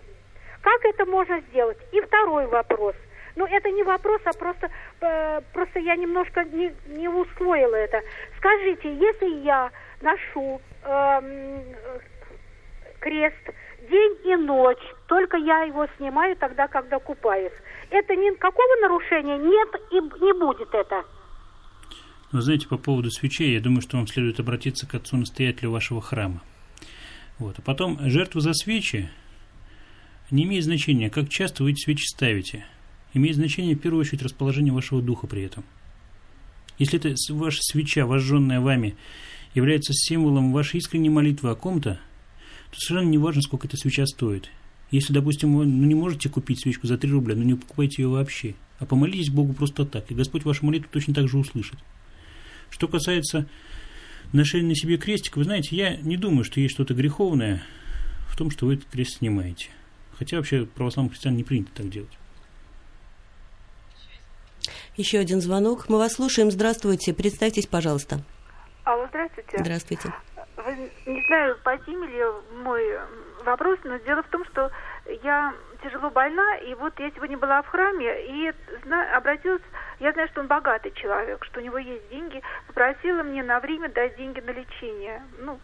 Как 0.62 0.86
это 0.86 1.06
можно 1.06 1.40
сделать? 1.50 1.78
И 1.92 2.02
второй 2.02 2.48
вопрос. 2.48 2.96
Ну, 3.36 3.46
это 3.46 3.70
не 3.72 3.84
вопрос, 3.84 4.22
а 4.26 4.34
просто, 4.34 4.70
э, 5.02 5.42
просто 5.54 5.80
я 5.80 5.96
немножко 5.96 6.44
не, 6.44 6.74
не 6.88 7.08
усвоила 7.08 7.76
это. 7.76 8.02
Скажите, 8.38 8.94
если 8.94 9.44
я 9.46 9.72
ношу 10.02 10.60
э, 10.84 11.62
крест 13.00 13.50
день 13.90 14.18
и 14.26 14.36
ночь, 14.36 14.84
только 15.08 15.38
я 15.38 15.64
его 15.64 15.88
снимаю 15.98 16.36
тогда, 16.36 16.68
когда 16.68 17.00
купаюсь, 17.00 17.54
это 17.90 18.16
никакого 18.16 18.82
нарушения 18.82 19.38
нет 19.38 19.70
и 19.92 20.24
не 20.24 20.34
будет 20.34 20.74
это. 20.74 21.06
Но 22.32 22.42
знаете, 22.42 22.68
по 22.68 22.78
поводу 22.78 23.10
свечей, 23.10 23.54
я 23.54 23.62
думаю, 23.62 23.82
что 23.82 23.98
вам 23.98 24.08
следует 24.08 24.40
обратиться 24.40 24.88
к 24.88 24.94
отцу-настоятелю 24.94 25.72
вашего 25.72 26.02
храма. 26.02 26.42
Вот. 27.40 27.58
А 27.58 27.62
потом, 27.62 27.98
жертву 28.02 28.42
за 28.42 28.54
свечи 28.54 29.10
не 30.32 30.44
имеет 30.44 30.64
значения, 30.64 31.10
как 31.10 31.30
часто 31.30 31.64
вы 31.64 31.72
эти 31.72 31.84
свечи 31.84 32.06
ставите. 32.06 32.66
Имеет 33.14 33.36
значение, 33.36 33.76
в 33.76 33.80
первую 33.80 34.02
очередь, 34.02 34.22
расположение 34.22 34.74
вашего 34.74 35.02
духа 35.02 35.28
при 35.28 35.42
этом. 35.44 35.64
Если 36.78 37.00
это 37.00 37.16
с- 37.16 37.30
ваша 37.30 37.60
свеча, 37.62 38.06
вожженная 38.06 38.62
вами, 38.62 38.96
является 39.54 39.94
символом 39.94 40.54
вашей 40.54 40.78
искренней 40.78 41.10
молитвы 41.10 41.50
о 41.50 41.56
ком-то, 41.56 42.00
то 42.72 42.80
совершенно 42.80 43.10
не 43.10 43.18
важно, 43.18 43.42
сколько 43.42 43.68
эта 43.68 43.78
свеча 43.78 44.06
стоит. 44.06 44.50
Если, 44.92 45.14
допустим, 45.14 45.56
вы 45.56 45.66
ну, 45.66 45.86
не 45.86 45.96
можете 45.96 46.30
купить 46.30 46.62
свечку 46.62 46.88
за 46.88 46.98
3 46.98 47.12
рубля, 47.12 47.36
ну 47.36 47.44
не 47.44 47.56
покупайте 47.56 48.02
ее 48.02 48.08
вообще, 48.08 48.56
а 48.80 48.86
помолитесь 48.86 49.30
Богу 49.30 49.54
просто 49.54 49.86
так, 49.86 50.10
и 50.10 50.16
Господь 50.16 50.46
вашу 50.46 50.66
молитву 50.66 50.90
точно 50.92 51.14
так 51.14 51.28
же 51.28 51.38
услышит. 51.38 51.78
Что 52.70 52.88
касается 52.88 53.48
ношения 54.32 54.70
на 54.70 54.76
себе 54.76 54.98
крестика, 54.98 55.40
вы 55.40 55.44
знаете, 55.44 55.76
я 55.76 55.98
не 55.98 56.18
думаю, 56.18 56.44
что 56.44 56.60
есть 56.60 56.74
что-то 56.74 56.94
греховное 56.94 57.64
в 58.30 58.38
том, 58.38 58.52
что 58.52 58.68
вы 58.68 58.76
этот 58.76 58.86
крест 58.86 59.18
снимаете. 59.18 59.70
Хотя 60.20 60.38
вообще 60.38 60.66
православным 60.66 61.10
христиан 61.12 61.36
не 61.36 61.44
принято 61.46 61.72
так 61.74 61.90
делать. 61.90 62.18
Еще 64.98 65.18
один 65.18 65.40
звонок. 65.40 65.88
Мы 65.88 65.98
вас 65.98 66.14
слушаем. 66.16 66.52
Здравствуйте. 66.52 67.14
Представьтесь, 67.14 67.68
пожалуйста. 67.68 68.20
Алло, 68.84 69.08
здравствуйте. 69.08 69.58
Здравствуйте. 69.58 70.14
Вы, 70.58 70.92
не 71.06 71.26
знаю, 71.26 71.58
по 71.64 71.78
теме 71.78 72.06
ли 72.08 72.24
мой 72.64 72.84
вопрос, 73.46 73.80
но 73.86 73.98
дело 74.00 74.22
в 74.24 74.28
том, 74.28 74.44
что 74.46 74.70
я 75.24 75.54
тяжело 75.82 76.10
больна, 76.10 76.58
и 76.58 76.74
вот 76.74 77.00
я 77.00 77.10
сегодня 77.12 77.38
была 77.38 77.62
в 77.62 77.68
храме 77.68 78.26
и 78.28 78.52
зна- 78.84 79.16
обратилась, 79.16 79.62
я 80.02 80.12
знаю, 80.12 80.28
что 80.28 80.42
он 80.42 80.48
богатый 80.48 80.92
человек, 80.92 81.46
что 81.46 81.62
у 81.62 81.64
него 81.64 81.78
есть 81.78 82.10
деньги, 82.10 82.42
попросила 82.68 83.24
мне 83.24 83.42
на 83.42 83.62
время 83.62 83.88
дать 83.90 84.18
деньги 84.18 84.42
на 84.42 84.52
лечение. 84.52 85.24
Ну, 85.40 85.58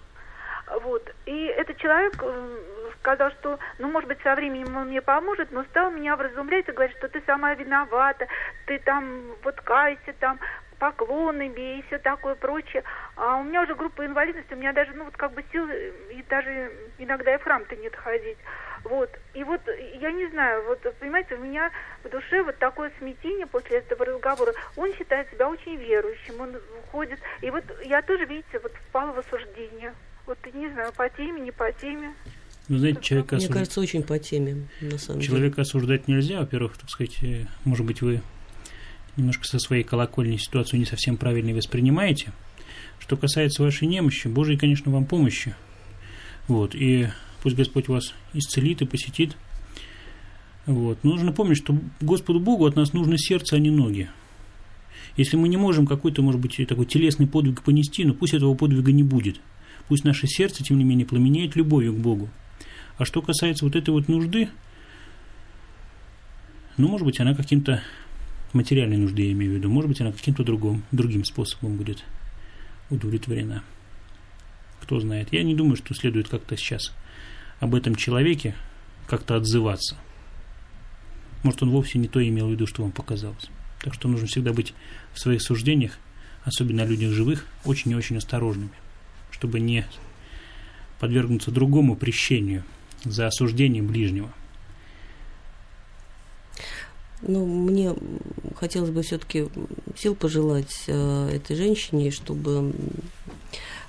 вот. 0.82 1.14
И 1.26 1.46
этот 1.46 1.78
человек 1.78 2.22
м, 2.22 2.58
сказал, 3.00 3.32
что, 3.32 3.60
ну, 3.80 3.88
может 3.90 4.08
быть, 4.08 4.22
со 4.24 4.36
временем 4.36 4.76
он 4.76 4.88
мне 4.88 5.02
поможет, 5.02 5.52
но 5.52 5.64
стал 5.66 5.92
меня 5.92 6.16
вразумлять 6.16 6.68
и 6.68 6.72
говорит, 6.72 6.96
что 6.98 7.08
ты 7.08 7.22
сама 7.26 7.54
виновата, 7.54 8.28
ты 8.66 8.80
там 8.80 9.36
вот 9.44 9.62
кайся, 9.62 10.14
там 10.20 10.40
поклоны 10.80 11.50
бей 11.50 11.80
и 11.80 11.82
все 11.84 12.00
такое 12.00 12.36
прочее. 12.36 12.84
А 13.16 13.38
у 13.38 13.44
меня 13.44 13.62
уже 13.62 13.76
группа 13.76 14.06
инвалидности, 14.06 14.54
у 14.54 14.58
меня 14.58 14.74
даже, 14.74 14.92
ну, 14.94 15.06
вот 15.06 15.16
как 15.16 15.32
бы 15.34 15.44
сил, 15.52 15.68
э, 15.70 15.92
и 16.12 16.24
даже 16.24 16.72
иногда 16.98 17.34
и 17.34 17.38
в 17.38 17.44
храм-то 17.44 17.76
нет 17.76 17.96
ходить. 17.96 18.38
Вот. 18.84 19.10
И 19.34 19.44
вот, 19.44 19.62
я 19.96 20.12
не 20.12 20.28
знаю, 20.28 20.64
вот, 20.66 20.80
понимаете, 21.00 21.36
у 21.36 21.40
меня 21.40 21.72
в 22.04 22.10
душе 22.10 22.44
вот 22.44 22.58
такое 22.58 22.92
смятение 23.00 23.48
после 23.48 23.78
этого 23.78 24.06
разговора. 24.06 24.54
Он 24.76 24.94
считает 24.94 25.30
себя 25.32 25.50
очень 25.50 25.76
верующим, 25.76 26.40
он 26.42 26.56
ходит. 26.92 27.20
И 27.42 27.50
вот 27.50 27.64
я 27.84 28.02
тоже, 28.02 28.26
видите, 28.26 28.60
вот 28.60 28.74
впала 28.74 29.12
в 29.12 29.20
осуждение. 29.20 29.94
Вот, 30.28 30.38
не 30.54 30.70
знаю, 30.72 30.92
по 30.94 31.08
теме, 31.10 31.42
не 31.42 31.52
по 31.52 31.72
теме. 31.72 32.14
Вы 32.68 32.80
знаете, 32.80 33.00
человека, 33.02 33.36
Мне 33.36 33.46
осуж- 33.46 33.54
кажется, 33.54 33.80
очень 33.82 34.02
по 34.04 34.18
теме, 34.18 34.68
на 34.82 34.98
самом 34.98 35.20
деле. 35.20 35.28
человека 35.32 35.62
осуждать 35.62 36.08
нельзя. 36.08 36.40
Во-первых, 36.40 36.78
так 36.78 36.90
сказать, 36.90 37.22
э, 37.22 37.46
может 37.64 37.86
быть, 37.86 38.02
вы 38.02 38.22
немножко 39.18 39.46
со 39.46 39.60
своей 39.60 39.84
колокольни 39.84 40.38
ситуацию 40.38 40.80
не 40.80 40.86
совсем 40.86 41.18
правильно 41.18 41.54
воспринимаете. 41.56 42.32
Что 43.00 43.18
касается 43.18 43.62
вашей 43.62 43.88
немощи, 43.88 44.28
Божьей, 44.28 44.58
конечно, 44.58 44.92
вам 44.92 45.06
помощи. 45.06 45.56
Вот, 46.48 46.74
и 46.74 47.08
пусть 47.44 47.56
Господь 47.56 47.88
вас 47.88 48.14
исцелит 48.34 48.82
и 48.82 48.86
посетит. 48.86 49.36
Вот. 50.66 50.98
Но 51.04 51.12
нужно 51.12 51.32
помнить, 51.32 51.58
что 51.58 51.78
Господу 52.02 52.40
Богу 52.40 52.66
от 52.66 52.76
нас 52.76 52.94
нужно 52.94 53.18
сердце, 53.18 53.58
а 53.58 53.60
не 53.60 53.70
ноги. 53.70 54.10
Если 55.18 55.38
мы 55.38 55.48
не 55.48 55.58
можем 55.58 55.86
какой-то, 55.86 56.22
может 56.24 56.42
быть, 56.42 56.60
такой 56.68 56.86
телесный 56.86 57.28
подвиг 57.28 57.62
понести, 57.62 58.04
но 58.04 58.14
пусть 58.16 58.34
этого 58.34 58.56
подвига 58.56 58.92
не 58.92 59.04
будет. 59.04 59.40
Пусть 59.88 60.04
наше 60.04 60.28
сердце, 60.28 60.64
тем 60.64 60.78
не 60.78 60.84
менее, 60.84 61.06
пламенеет 61.06 61.56
любовью 61.56 61.94
к 61.94 61.98
Богу. 61.98 62.30
А 62.98 63.06
что 63.06 63.22
касается 63.22 63.66
вот 63.66 63.76
этой 63.76 63.92
вот 63.92 64.08
нужды, 64.08 64.50
ну, 66.78 66.88
может 66.88 67.06
быть, 67.06 67.20
она 67.20 67.36
каким-то 67.36 67.82
материальной 68.54 68.98
нужды, 68.98 69.24
я 69.24 69.32
имею 69.32 69.54
в 69.54 69.56
виду, 69.56 69.70
может 69.70 69.90
быть, 69.90 70.02
она 70.02 70.12
каким-то 70.12 70.44
другим, 70.44 70.84
другим 70.92 71.24
способом 71.24 71.78
будет 71.78 72.04
удовлетворена. 72.90 73.64
Кто 74.82 75.00
знает. 75.00 75.30
Я 75.32 75.44
не 75.44 75.56
думаю, 75.56 75.76
что 75.76 75.94
следует 75.94 76.30
как-то 76.30 76.58
сейчас 76.58 76.94
об 77.60 77.76
этом 77.76 77.96
человеке 77.96 78.56
как-то 79.08 79.36
отзываться. 79.36 79.98
Может, 81.44 81.64
он 81.64 81.70
вовсе 81.70 82.00
не 82.00 82.08
то 82.08 82.26
имел 82.26 82.48
в 82.48 82.52
виду, 82.52 82.68
что 82.68 82.82
вам 82.82 82.92
показалось. 82.92 83.50
Так 83.82 83.94
что 83.94 84.08
нужно 84.08 84.28
всегда 84.28 84.52
быть 84.52 84.74
в 85.14 85.20
своих 85.20 85.42
суждениях, 85.42 85.98
особенно 86.44 86.84
о 86.84 86.86
людях 86.86 87.12
живых, 87.12 87.46
очень 87.66 87.92
и 87.92 87.96
очень 87.96 88.18
осторожными, 88.18 88.72
чтобы 89.36 89.60
не 89.60 89.86
подвергнуться 91.02 91.52
другому 91.52 91.98
прещению 91.98 92.64
за 93.04 93.28
осуждение 93.28 93.84
ближнего. 93.84 94.32
Ну, 97.22 97.46
мне 97.46 97.94
хотелось 98.56 98.92
бы 98.92 99.02
все-таки 99.02 99.50
сил 99.98 100.16
пожелать 100.16 100.86
э, 100.88 101.32
этой 101.34 101.58
женщине, 101.58 102.12
чтобы 102.12 102.74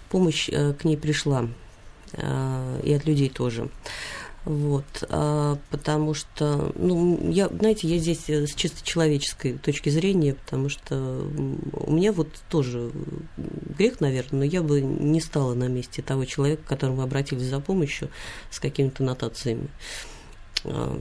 помощь 0.09 0.49
э, 0.51 0.73
к 0.73 0.85
ней 0.85 0.97
пришла. 0.97 1.49
э, 2.15 2.81
и 2.83 2.93
от 2.93 3.07
людей 3.07 3.29
тоже. 3.29 3.69
Вот, 4.47 4.85
а, 5.09 5.59
потому 5.71 6.15
что, 6.15 6.73
ну, 6.77 7.19
я, 7.33 7.49
знаете, 7.49 7.89
я 7.89 7.99
здесь 7.99 8.31
э, 8.31 8.47
с 8.47 8.55
чисто 8.55 8.87
человеческой 8.87 9.55
точки 9.59 9.89
зрения, 9.89 10.35
потому 10.35 10.69
что 10.69 11.29
у 11.73 11.93
меня 11.93 12.13
вот 12.13 12.29
тоже 12.49 12.93
грех, 13.77 14.01
наверное, 14.01 14.39
но 14.39 14.45
я 14.45 14.63
бы 14.63 14.81
не 14.81 15.21
стала 15.21 15.55
на 15.55 15.67
месте 15.67 16.01
того 16.01 16.25
человека, 16.27 16.63
к 16.63 16.69
которому 16.69 17.03
обратились 17.03 17.43
за 17.47 17.59
помощью 17.59 18.09
с 18.53 18.61
какими-то 18.61 19.03
нотациями 19.03 19.67
ам, 20.63 21.01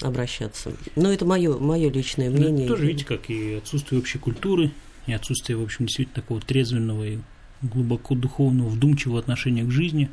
обращаться. 0.00 0.72
Но 0.96 1.12
это 1.12 1.24
мое, 1.24 1.56
мое 1.58 1.92
личное 1.92 2.28
Ну, 2.28 2.38
мнение. 2.38 2.64
это 2.64 2.74
тоже, 2.74 2.86
видите, 2.88 3.06
как 3.06 3.30
и 3.30 3.54
отсутствие 3.54 4.00
общей 4.00 4.18
культуры, 4.18 4.72
и 5.06 5.12
отсутствие, 5.12 5.56
в 5.56 5.62
общем, 5.62 5.86
действительно 5.86 6.16
такого 6.16 6.40
трезвенного 6.40 7.04
и 7.04 7.18
глубоко 7.62 8.16
духовного, 8.16 8.68
вдумчивого 8.68 9.20
отношения 9.20 9.62
к 9.62 9.70
жизни. 9.70 10.10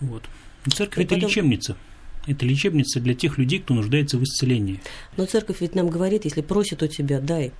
Вот. 0.00 0.24
Церковь 0.72 1.04
это 1.04 1.14
потом- 1.14 1.28
лечебница. 1.28 1.76
Это 2.26 2.44
лечебница 2.44 2.98
для 3.00 3.14
тех 3.14 3.38
людей, 3.38 3.60
кто 3.60 3.72
нуждается 3.74 4.18
в 4.18 4.24
исцелении. 4.24 4.80
Но 5.16 5.26
церковь 5.26 5.60
ведь 5.60 5.74
нам 5.76 5.88
говорит, 5.88 6.24
если 6.24 6.40
просит 6.40 6.82
у 6.82 6.88
тебя, 6.88 7.20
дай. 7.20 7.52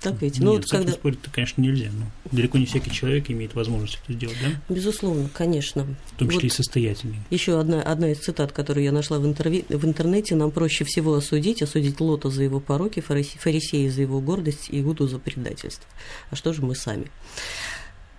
Так 0.00 0.20
ведь? 0.20 0.38
ну, 0.38 0.52
Нет, 0.52 0.62
вот 0.62 0.68
церковь 0.68 0.86
когда... 0.86 0.98
спорить 0.98 1.18
это, 1.22 1.30
конечно, 1.30 1.62
нельзя. 1.62 1.90
Но 1.92 2.06
далеко 2.30 2.58
не 2.58 2.66
всякий 2.66 2.90
человек 2.90 3.30
имеет 3.30 3.54
возможность 3.54 4.00
это 4.04 4.12
сделать, 4.12 4.36
да? 4.42 4.74
Безусловно, 4.74 5.30
конечно. 5.32 5.84
В 6.12 6.18
том 6.18 6.28
числе 6.28 6.42
Вот 6.42 6.44
и 6.44 6.48
состоятельный. 6.50 7.16
Еще 7.30 7.58
одна, 7.58 7.80
одна 7.80 8.10
из 8.10 8.18
цитат, 8.18 8.52
которую 8.52 8.84
я 8.84 8.92
нашла 8.92 9.18
в, 9.18 9.24
интерве- 9.26 9.64
в 9.68 9.84
интернете. 9.86 10.34
Нам 10.34 10.50
проще 10.50 10.84
всего 10.84 11.14
осудить, 11.14 11.62
осудить 11.62 12.00
Лота 12.00 12.28
за 12.28 12.42
его 12.42 12.60
пороки, 12.60 13.00
фарисе- 13.00 13.38
фарисея 13.38 13.90
за 13.90 14.02
его 14.02 14.20
гордость 14.20 14.68
и 14.68 14.80
Иуду 14.82 15.06
за 15.08 15.18
предательство. 15.18 15.86
А 16.30 16.36
что 16.36 16.52
же 16.52 16.60
мы 16.62 16.74
сами? 16.74 17.06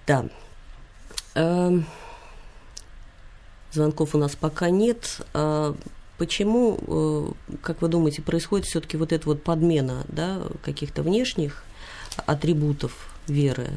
Да. 0.07 0.27
Эм, 1.35 1.85
Звонков 3.71 4.15
у 4.15 4.17
нас 4.17 4.35
пока 4.35 4.69
нет. 4.69 5.21
А 5.33 5.75
Почему, 6.17 6.79
э, 6.87 7.55
как 7.61 7.81
вы 7.81 7.89
думаете, 7.89 8.21
происходит 8.21 8.65
все-таки 8.65 8.95
вот 8.95 9.11
эта 9.11 9.27
вот 9.27 9.43
подмена 9.43 10.05
да, 10.07 10.43
каких-то 10.63 11.03
внешних 11.03 11.65
атрибутов 12.25 13.13
веры 13.27 13.71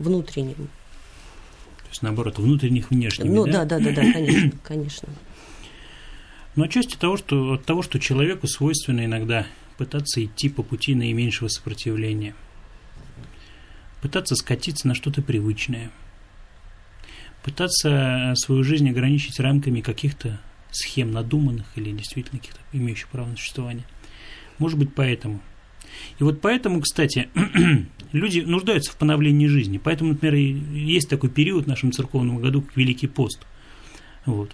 внутренним? 0.00 0.54
То 1.76 1.88
есть, 1.90 2.02
наоборот, 2.02 2.38
внутренних, 2.38 2.90
внешних. 2.90 3.26
Ну 3.26 3.46
да? 3.46 3.64
да, 3.64 3.78
да, 3.78 3.84
да, 3.84 3.92
да, 3.92 4.12
конечно, 4.12 4.52
конечно. 4.64 5.08
Но 6.56 6.64
отчасти 6.64 6.96
того, 6.96 7.16
что, 7.16 7.52
от 7.52 7.64
того, 7.64 7.82
что 7.82 8.00
человеку 8.00 8.48
свойственно 8.48 9.04
иногда 9.04 9.46
пытаться 9.76 10.24
идти 10.24 10.48
по 10.48 10.64
пути 10.64 10.96
наименьшего 10.96 11.46
сопротивления. 11.46 12.34
Пытаться 14.02 14.34
скатиться 14.34 14.88
на 14.88 14.96
что-то 14.96 15.22
привычное. 15.22 15.92
Пытаться 17.44 18.32
свою 18.36 18.64
жизнь 18.64 18.88
ограничить 18.88 19.38
рамками 19.38 19.80
каких-то 19.80 20.40
схем 20.72 21.12
надуманных 21.12 21.66
или 21.76 21.92
действительно 21.92 22.40
каких-то 22.40 22.60
имеющих 22.72 23.08
право 23.08 23.28
на 23.28 23.36
существование. 23.36 23.84
Может 24.58 24.78
быть, 24.78 24.94
поэтому. 24.94 25.40
И 26.18 26.24
вот 26.24 26.40
поэтому, 26.40 26.80
кстати, 26.80 27.28
люди 28.12 28.40
нуждаются 28.40 28.90
в 28.90 28.96
поновлении 28.96 29.46
жизни. 29.46 29.78
Поэтому, 29.78 30.12
например, 30.12 30.34
есть 30.34 31.08
такой 31.08 31.30
период 31.30 31.66
в 31.66 31.68
нашем 31.68 31.92
церковном 31.92 32.38
году, 32.38 32.62
как 32.62 32.76
Великий 32.76 33.08
пост. 33.08 33.46
Вот. 34.26 34.50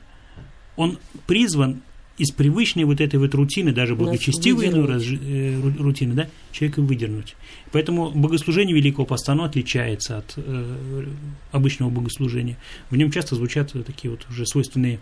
Он 0.76 0.98
призван 1.26 1.82
из 2.20 2.32
привычной 2.32 2.84
вот 2.84 3.00
этой 3.00 3.18
вот 3.18 3.34
рутины, 3.34 3.72
даже 3.72 3.96
благочестивой 3.96 4.68
иной 4.68 4.86
раз, 4.86 5.02
э, 5.04 5.58
рутины, 5.78 6.14
да, 6.14 6.28
человека 6.52 6.82
выдернуть. 6.82 7.34
Поэтому 7.72 8.10
богослужение 8.10 8.76
Великого 8.76 9.06
Поста, 9.06 9.32
оно 9.32 9.44
отличается 9.44 10.18
от 10.18 10.34
э, 10.36 11.06
обычного 11.50 11.88
богослужения. 11.88 12.58
В 12.90 12.96
нем 12.96 13.10
часто 13.10 13.36
звучат 13.36 13.72
такие 13.86 14.10
вот 14.10 14.26
уже 14.28 14.44
свойственные 14.46 15.00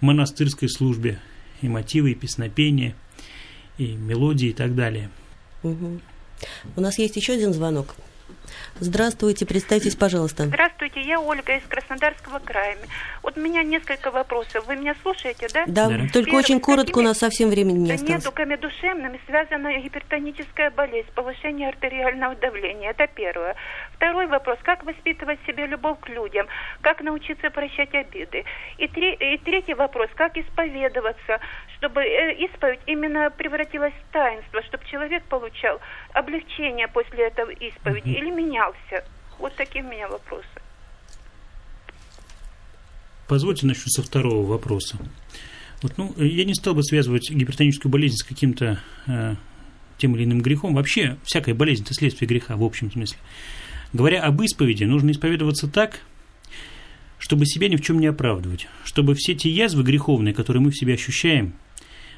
монастырской 0.00 0.68
службе 0.68 1.18
и 1.60 1.68
мотивы, 1.68 2.12
и 2.12 2.14
песнопения, 2.14 2.94
и 3.76 3.88
мелодии 3.92 4.50
и 4.50 4.52
так 4.52 4.76
далее. 4.76 5.10
Угу. 5.64 6.00
У 6.76 6.80
нас 6.80 6.98
есть 6.98 7.16
еще 7.16 7.32
один 7.32 7.52
звонок. 7.52 7.96
Здравствуйте, 8.78 9.46
представьтесь, 9.46 9.94
пожалуйста. 9.96 10.44
Здравствуйте, 10.44 11.00
я 11.02 11.20
Ольга 11.20 11.56
из 11.56 11.62
Краснодарского 11.64 12.38
края. 12.38 12.76
Вот 13.22 13.36
у 13.36 13.40
меня 13.40 13.62
несколько 13.62 14.10
вопросов. 14.10 14.66
Вы 14.66 14.76
меня 14.76 14.94
слушаете, 15.02 15.48
да? 15.52 15.64
Да, 15.66 15.88
да. 15.88 15.96
только 16.12 16.30
Первый, 16.30 16.38
очень 16.38 16.60
коротко, 16.60 16.92
какими... 16.92 17.04
у 17.04 17.08
нас 17.08 17.18
совсем 17.18 17.50
времени 17.50 17.78
не 17.78 17.92
осталось. 17.92 18.24
недугами 18.24 18.56
душевными 18.56 19.20
связана 19.26 19.78
гипертоническая 19.78 20.70
болезнь, 20.70 21.08
повышение 21.14 21.68
артериального 21.68 22.34
давления. 22.36 22.90
Это 22.90 23.06
первое. 23.06 23.54
Второй 23.94 24.26
вопрос. 24.26 24.58
Как 24.62 24.84
воспитывать 24.84 25.38
в 25.42 25.46
себе 25.46 25.66
любовь 25.66 25.98
к 26.00 26.08
людям? 26.08 26.46
Как 26.80 27.02
научиться 27.02 27.50
прощать 27.50 27.94
обиды? 27.94 28.44
И, 28.78 28.88
три, 28.88 29.12
и 29.14 29.38
третий 29.38 29.74
вопрос. 29.74 30.08
Как 30.14 30.36
исповедоваться, 30.38 31.40
чтобы 31.76 32.02
э, 32.02 32.34
исповедь 32.44 32.80
именно 32.86 33.30
превратилась 33.30 33.92
в 33.92 34.12
таинство, 34.12 34.62
чтобы 34.62 34.84
человек 34.86 35.22
получал 35.24 35.80
облегчение 36.14 36.88
после 36.88 37.26
этого 37.26 37.50
исповеди 37.50 38.10
угу. 38.10 38.18
или 38.18 38.30
менялся? 38.30 39.04
Вот 39.38 39.54
такие 39.54 39.84
у 39.84 39.88
меня 39.88 40.08
вопросы. 40.08 40.46
Позвольте 43.28 43.66
начну 43.66 43.86
со 43.86 44.02
второго 44.02 44.46
вопроса. 44.46 44.98
Вот, 45.82 45.96
ну, 45.96 46.14
я 46.16 46.44
не 46.44 46.54
стал 46.54 46.74
бы 46.74 46.82
связывать 46.82 47.30
гипертоническую 47.30 47.90
болезнь 47.90 48.16
с 48.16 48.22
каким-то 48.22 48.80
э, 49.06 49.36
тем 49.98 50.16
или 50.16 50.24
иным 50.24 50.42
грехом. 50.42 50.74
Вообще, 50.74 51.16
всякая 51.24 51.54
болезнь– 51.54 51.82
это 51.84 51.94
следствие 51.94 52.28
греха 52.28 52.56
в 52.56 52.64
общем 52.64 52.90
смысле. 52.90 53.18
Говоря 53.92 54.22
об 54.22 54.42
исповеди, 54.42 54.84
нужно 54.84 55.10
исповедоваться 55.10 55.68
так, 55.68 56.00
чтобы 57.18 57.46
себя 57.46 57.68
ни 57.68 57.76
в 57.76 57.82
чем 57.82 57.98
не 57.98 58.06
оправдывать, 58.06 58.66
чтобы 58.84 59.14
все 59.14 59.34
те 59.34 59.50
язвы 59.50 59.82
греховные, 59.82 60.34
которые 60.34 60.62
мы 60.62 60.70
в 60.70 60.76
себе 60.76 60.94
ощущаем, 60.94 61.54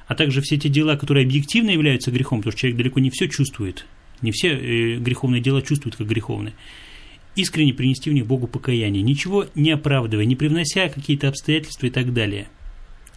а 0.07 0.15
также 0.15 0.41
все 0.41 0.57
те 0.57 0.69
дела, 0.69 0.97
которые 0.97 1.25
объективно 1.25 1.71
являются 1.71 2.11
грехом, 2.11 2.41
потому 2.41 2.53
что 2.53 2.61
человек 2.61 2.79
далеко 2.79 3.01
не 3.01 3.11
все 3.11 3.29
чувствует, 3.29 3.87
не 4.21 4.33
все 4.33 4.49
э, 4.49 4.99
греховные 4.99 5.41
дела 5.41 5.63
чувствуют 5.63 5.97
как 5.97 6.07
греховные, 6.07 6.55
искренне 7.37 7.73
принести 7.75 8.11
в 8.11 8.13
них 8.13 8.27
Богу 8.27 8.47
покаяние, 8.47 9.03
ничего 9.03 9.47
не 9.55 9.71
оправдывая, 9.71 10.25
не 10.25 10.37
привнося 10.37 10.89
какие-то 10.89 11.29
обстоятельства 11.29 11.87
и 11.87 11.91
так 11.91 12.13
далее. 12.13 12.49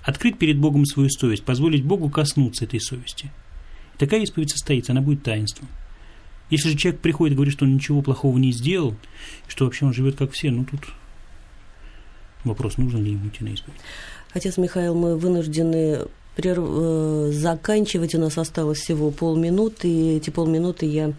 Открыть 0.04 0.38
перед 0.38 0.58
Богом 0.58 0.86
свою 0.86 1.10
совесть, 1.10 1.43
позволить 1.43 1.84
Богу 1.84 2.10
коснуться 2.10 2.65
этой 2.65 2.80
совести. 2.80 3.32
Такая 3.98 4.21
исповедь 4.21 4.52
состоится, 4.52 4.91
она 4.91 5.02
будет 5.02 5.24
таинством. 5.24 5.67
Если 6.52 6.69
же 6.69 6.78
человек 6.78 7.02
приходит 7.02 7.34
и 7.34 7.36
говорит, 7.36 7.54
что 7.54 7.65
он 7.65 7.74
ничего 7.74 8.02
плохого 8.02 8.38
не 8.38 8.52
сделал, 8.52 8.95
что 9.48 9.65
вообще 9.65 9.86
он 9.86 9.93
живет 9.93 10.15
как 10.15 10.32
все, 10.32 10.52
ну 10.52 10.63
тут 10.63 10.82
вопрос, 12.43 12.78
нужно 12.78 13.00
ли 13.00 13.12
ему 13.12 13.28
идти 13.30 13.43
на 13.43 13.50
исповедь. 13.50 13.80
Отец 14.32 14.58
Михаил, 14.58 14.93
мы 14.93 15.17
вынуждены 15.17 16.02
прерв... 16.36 16.65
Э, 16.67 17.32
заканчивать. 17.32 18.15
У 18.15 18.19
нас 18.19 18.38
осталось 18.38 18.80
всего 18.80 19.12
полминуты, 19.12 19.88
и 19.88 20.17
эти 20.17 20.30
полминуты 20.30 20.86
я 20.86 21.13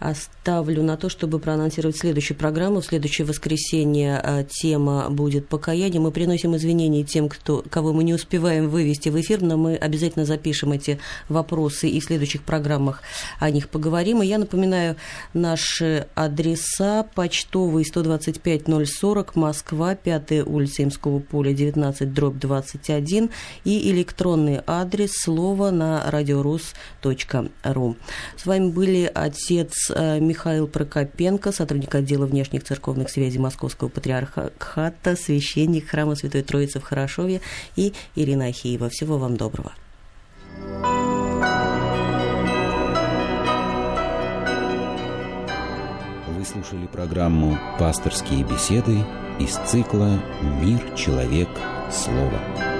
оставлю 0.00 0.82
на 0.82 0.96
то, 0.96 1.08
чтобы 1.10 1.38
проанонсировать 1.38 1.96
следующую 1.96 2.36
программу. 2.36 2.80
В 2.80 2.86
следующее 2.86 3.26
воскресенье 3.26 4.18
а, 4.18 4.44
тема 4.44 5.10
будет 5.10 5.46
покаяние. 5.46 6.00
Мы 6.00 6.10
приносим 6.10 6.56
извинения 6.56 7.04
тем, 7.04 7.28
кто, 7.28 7.62
кого 7.68 7.92
мы 7.92 8.02
не 8.02 8.14
успеваем 8.14 8.70
вывести 8.70 9.10
в 9.10 9.20
эфир, 9.20 9.42
но 9.42 9.58
мы 9.58 9.76
обязательно 9.76 10.24
запишем 10.24 10.72
эти 10.72 10.98
вопросы 11.28 11.88
и 11.88 12.00
в 12.00 12.04
следующих 12.04 12.42
программах 12.42 13.02
о 13.38 13.50
них 13.50 13.68
поговорим. 13.68 14.22
И 14.22 14.26
я 14.26 14.38
напоминаю 14.38 14.96
наши 15.34 16.06
адреса. 16.14 17.06
Почтовый 17.14 17.84
125-040, 17.84 19.32
Москва, 19.34 19.94
5 19.94 20.46
улица 20.46 20.82
Имского 20.82 21.18
поля, 21.18 21.52
19, 21.52 22.12
дробь 22.14 22.38
21 22.38 23.30
и 23.64 23.90
электронный 23.90 24.60
адрес 24.66 25.12
слова 25.12 25.70
на 25.70 26.10
радиорус.ру. 26.10 27.96
С 28.36 28.46
вами 28.46 28.70
были 28.70 29.10
отец 29.14 29.89
Э, 29.94 30.20
Михаил 30.20 30.66
Прокопенко, 30.66 31.52
сотрудник 31.52 31.94
отдела 31.94 32.26
внешних 32.26 32.64
церковных 32.64 33.10
связей 33.10 33.38
Московского 33.38 33.88
патриархата, 33.88 35.16
священник 35.16 35.88
храма 35.88 36.14
Святой 36.14 36.42
Троицы 36.42 36.80
в 36.80 36.84
Хорошове 36.84 37.40
и 37.76 37.92
Ирина 38.14 38.46
Ахиева. 38.46 38.88
Всего 38.88 39.18
вам 39.18 39.36
доброго. 39.36 39.72
Вы 46.28 46.44
слушали 46.44 46.86
программу 46.86 47.58
«Пасторские 47.78 48.44
беседы» 48.44 49.04
из 49.38 49.56
цикла 49.68 50.20
«Мир, 50.60 50.80
человек, 50.96 51.48
слово». 51.90 52.79